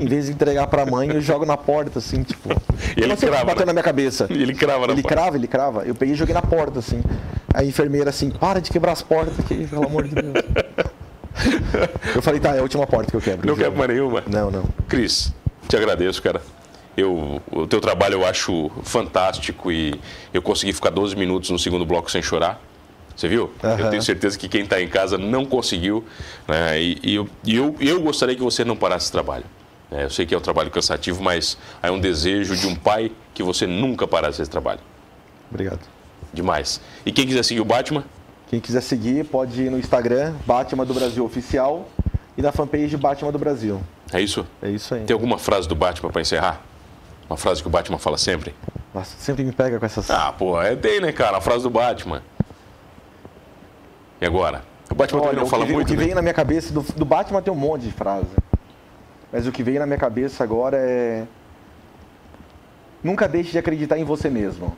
em 0.00 0.06
vez 0.06 0.26
de 0.26 0.32
entregar 0.32 0.66
para 0.66 0.82
a 0.82 0.86
mãe, 0.86 1.08
eu 1.10 1.20
jogo 1.20 1.44
na 1.46 1.56
porta, 1.56 2.00
assim, 2.00 2.22
tipo. 2.24 2.48
E 2.96 3.02
ele 3.02 3.14
crava, 3.16 3.44
bateu 3.44 3.60
né? 3.60 3.66
na 3.66 3.72
minha 3.74 3.82
cabeça. 3.84 4.26
E 4.30 4.34
ele 4.42 4.54
crava 4.54 4.86
na 4.86 4.92
Ele 4.94 5.02
porta. 5.02 5.16
crava, 5.16 5.36
ele 5.36 5.46
crava. 5.46 5.82
Eu 5.84 5.94
peguei 5.94 6.14
e 6.14 6.16
joguei 6.18 6.34
na 6.34 6.42
porta, 6.42 6.80
assim. 6.80 7.00
A 7.54 7.62
enfermeira 7.62 8.10
assim, 8.10 8.30
para 8.30 8.60
de 8.60 8.70
quebrar 8.70 8.92
as 8.92 9.02
portas 9.02 9.38
aqui, 9.38 9.66
pelo 9.66 9.84
amor 9.84 10.08
de 10.08 10.14
Deus. 10.16 10.34
eu 12.16 12.22
falei, 12.22 12.40
tá, 12.40 12.56
é 12.56 12.58
a 12.58 12.62
última 12.62 12.86
porta 12.86 13.10
que 13.10 13.16
eu 13.16 13.20
quebro. 13.20 13.46
Não 13.46 13.54
juro. 13.54 13.64
quebra 13.64 13.78
mais 13.78 13.90
nenhuma. 13.90 14.22
Não, 14.26 14.50
não. 14.50 14.64
Cris, 14.88 15.32
te 15.68 15.76
agradeço, 15.76 16.20
cara. 16.20 16.40
Eu, 16.96 17.42
o 17.52 17.66
teu 17.66 17.80
trabalho 17.80 18.14
eu 18.14 18.26
acho 18.26 18.70
fantástico 18.82 19.70
e 19.70 20.00
eu 20.32 20.40
consegui 20.40 20.72
ficar 20.72 20.90
12 20.90 21.14
minutos 21.14 21.50
no 21.50 21.58
segundo 21.58 21.84
bloco 21.84 22.10
sem 22.10 22.22
chorar. 22.22 22.60
Você 23.14 23.28
viu? 23.28 23.50
Eu 23.62 23.70
Aham. 23.70 23.90
tenho 23.90 24.02
certeza 24.02 24.38
que 24.38 24.48
quem 24.48 24.62
está 24.62 24.80
em 24.80 24.88
casa 24.88 25.16
não 25.18 25.44
conseguiu. 25.44 26.04
né? 26.48 26.80
E, 26.80 26.98
e 27.02 27.14
eu, 27.14 27.28
eu, 27.46 27.74
eu 27.80 28.00
gostaria 28.00 28.34
que 28.34 28.42
você 28.42 28.64
não 28.64 28.76
parasse 28.76 29.04
esse 29.06 29.12
trabalho. 29.12 29.44
É, 29.90 30.04
eu 30.04 30.10
sei 30.10 30.26
que 30.26 30.34
é 30.34 30.38
um 30.38 30.40
trabalho 30.40 30.70
cansativo, 30.70 31.22
mas 31.22 31.56
é 31.82 31.90
um 31.90 31.98
desejo 32.00 32.56
de 32.56 32.66
um 32.66 32.74
pai 32.74 33.12
que 33.34 33.42
você 33.42 33.66
nunca 33.66 34.06
parasse 34.06 34.40
esse 34.42 34.50
trabalho. 34.50 34.80
Obrigado. 35.50 35.80
Demais. 36.32 36.80
E 37.04 37.12
quem 37.12 37.26
quiser 37.26 37.42
seguir 37.44 37.60
o 37.60 37.64
Batman, 37.64 38.04
Quem 38.48 38.60
quiser 38.60 38.80
seguir, 38.80 39.24
pode 39.24 39.60
ir 39.62 39.70
no 39.70 39.78
Instagram, 39.78 40.34
Batman 40.46 40.84
do 40.84 40.94
Brasil 40.94 41.24
Oficial, 41.24 41.88
e 42.36 42.42
na 42.42 42.52
fanpage 42.52 42.96
Batman 42.96 43.32
do 43.32 43.38
Brasil. 43.38 43.80
é 44.12 44.20
isso? 44.20 44.46
É 44.62 44.70
isso 44.70 44.94
aí. 44.94 45.04
Tem 45.04 45.14
alguma 45.14 45.38
frase 45.38 45.66
do 45.68 45.74
Batman 45.74 46.10
para 46.10 46.20
encerrar? 46.20 46.60
Uma 47.28 47.36
frase 47.36 47.60
que 47.62 47.68
o 47.68 47.70
Batman 47.70 47.98
fala 47.98 48.16
sempre? 48.18 48.54
Nossa, 48.94 49.16
sempre 49.18 49.44
me 49.44 49.52
pega 49.52 49.78
com 49.78 49.86
essas. 49.86 50.10
Ah, 50.10 50.32
pô, 50.32 50.60
é 50.60 50.74
tem, 50.76 51.00
né, 51.00 51.12
cara? 51.12 51.38
A 51.38 51.40
frase 51.40 51.62
do 51.64 51.70
Batman. 51.70 52.22
E 54.20 54.26
agora? 54.26 54.62
O 54.90 54.94
Batman 54.94 55.20
Olha, 55.20 55.28
também 55.30 55.42
não 55.44 55.50
fala 55.50 55.64
veio- 55.64 55.74
muito, 55.76 55.88
o 55.88 55.90
que 55.90 55.96
né? 55.96 56.02
veio 56.04 56.14
na 56.14 56.22
minha 56.22 56.32
cabeça, 56.34 56.72
do, 56.72 56.80
do 56.80 57.04
Batman 57.04 57.42
tem 57.42 57.52
um 57.52 57.56
monte 57.56 57.82
de 57.82 57.92
frase. 57.92 58.28
Mas 59.32 59.46
o 59.46 59.52
que 59.52 59.62
veio 59.62 59.80
na 59.80 59.86
minha 59.86 59.98
cabeça 59.98 60.44
agora 60.44 60.76
é. 60.78 61.24
Nunca 63.02 63.28
deixe 63.28 63.50
de 63.50 63.58
acreditar 63.58 63.98
em 63.98 64.04
você 64.04 64.30
mesmo. 64.30 64.74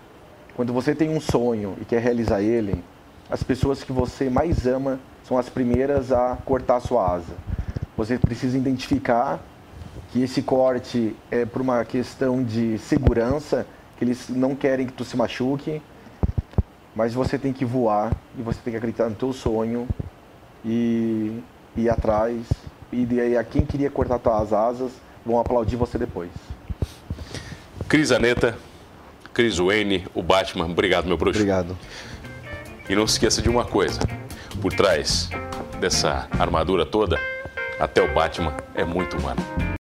Quando 0.56 0.72
você 0.72 0.94
tem 0.94 1.08
um 1.10 1.20
sonho 1.20 1.76
e 1.80 1.84
quer 1.84 2.00
realizar 2.00 2.40
ele, 2.42 2.82
as 3.30 3.42
pessoas 3.42 3.84
que 3.84 3.92
você 3.92 4.28
mais 4.28 4.66
ama 4.66 4.98
são 5.22 5.38
as 5.38 5.48
primeiras 5.48 6.10
a 6.10 6.36
cortar 6.44 6.76
a 6.76 6.80
sua 6.80 7.12
asa. 7.14 7.34
Você 7.96 8.18
precisa 8.18 8.56
identificar 8.56 9.38
que 10.12 10.22
esse 10.22 10.42
corte 10.42 11.14
é 11.30 11.44
por 11.44 11.62
uma 11.62 11.84
questão 11.84 12.42
de 12.42 12.78
segurança, 12.78 13.66
que 13.96 14.04
eles 14.04 14.28
não 14.28 14.54
querem 14.54 14.86
que 14.86 14.92
tu 14.92 15.04
se 15.04 15.16
machuque, 15.16 15.82
mas 16.94 17.14
você 17.14 17.38
tem 17.38 17.52
que 17.52 17.64
voar 17.64 18.12
e 18.38 18.42
você 18.42 18.58
tem 18.64 18.72
que 18.72 18.76
acreditar 18.76 19.08
no 19.08 19.14
teu 19.14 19.32
sonho 19.32 19.88
e 20.64 21.40
e 21.78 21.82
ir 21.82 21.90
atrás. 21.90 22.42
E 22.92 23.06
daí 23.06 23.36
a 23.36 23.44
quem 23.44 23.64
queria 23.64 23.90
cortar 23.90 24.18
tuas 24.18 24.52
asas 24.52 24.92
vão 25.24 25.38
aplaudir 25.38 25.76
você 25.76 25.98
depois. 25.98 26.30
Cris 27.88 28.10
Aneta, 28.10 28.56
Cris 29.32 29.58
Wayne, 29.58 30.06
o 30.14 30.22
Batman. 30.22 30.66
Obrigado, 30.66 31.06
meu 31.06 31.16
bruxo. 31.16 31.38
Obrigado. 31.38 31.76
E 32.88 32.94
não 32.94 33.06
se 33.06 33.14
esqueça 33.14 33.40
de 33.40 33.48
uma 33.48 33.64
coisa: 33.64 34.00
por 34.60 34.72
trás 34.72 35.28
dessa 35.80 36.28
armadura 36.38 36.84
toda, 36.84 37.18
até 37.78 38.02
o 38.02 38.12
Batman 38.12 38.54
é 38.74 38.84
muito 38.84 39.16
humano. 39.16 39.68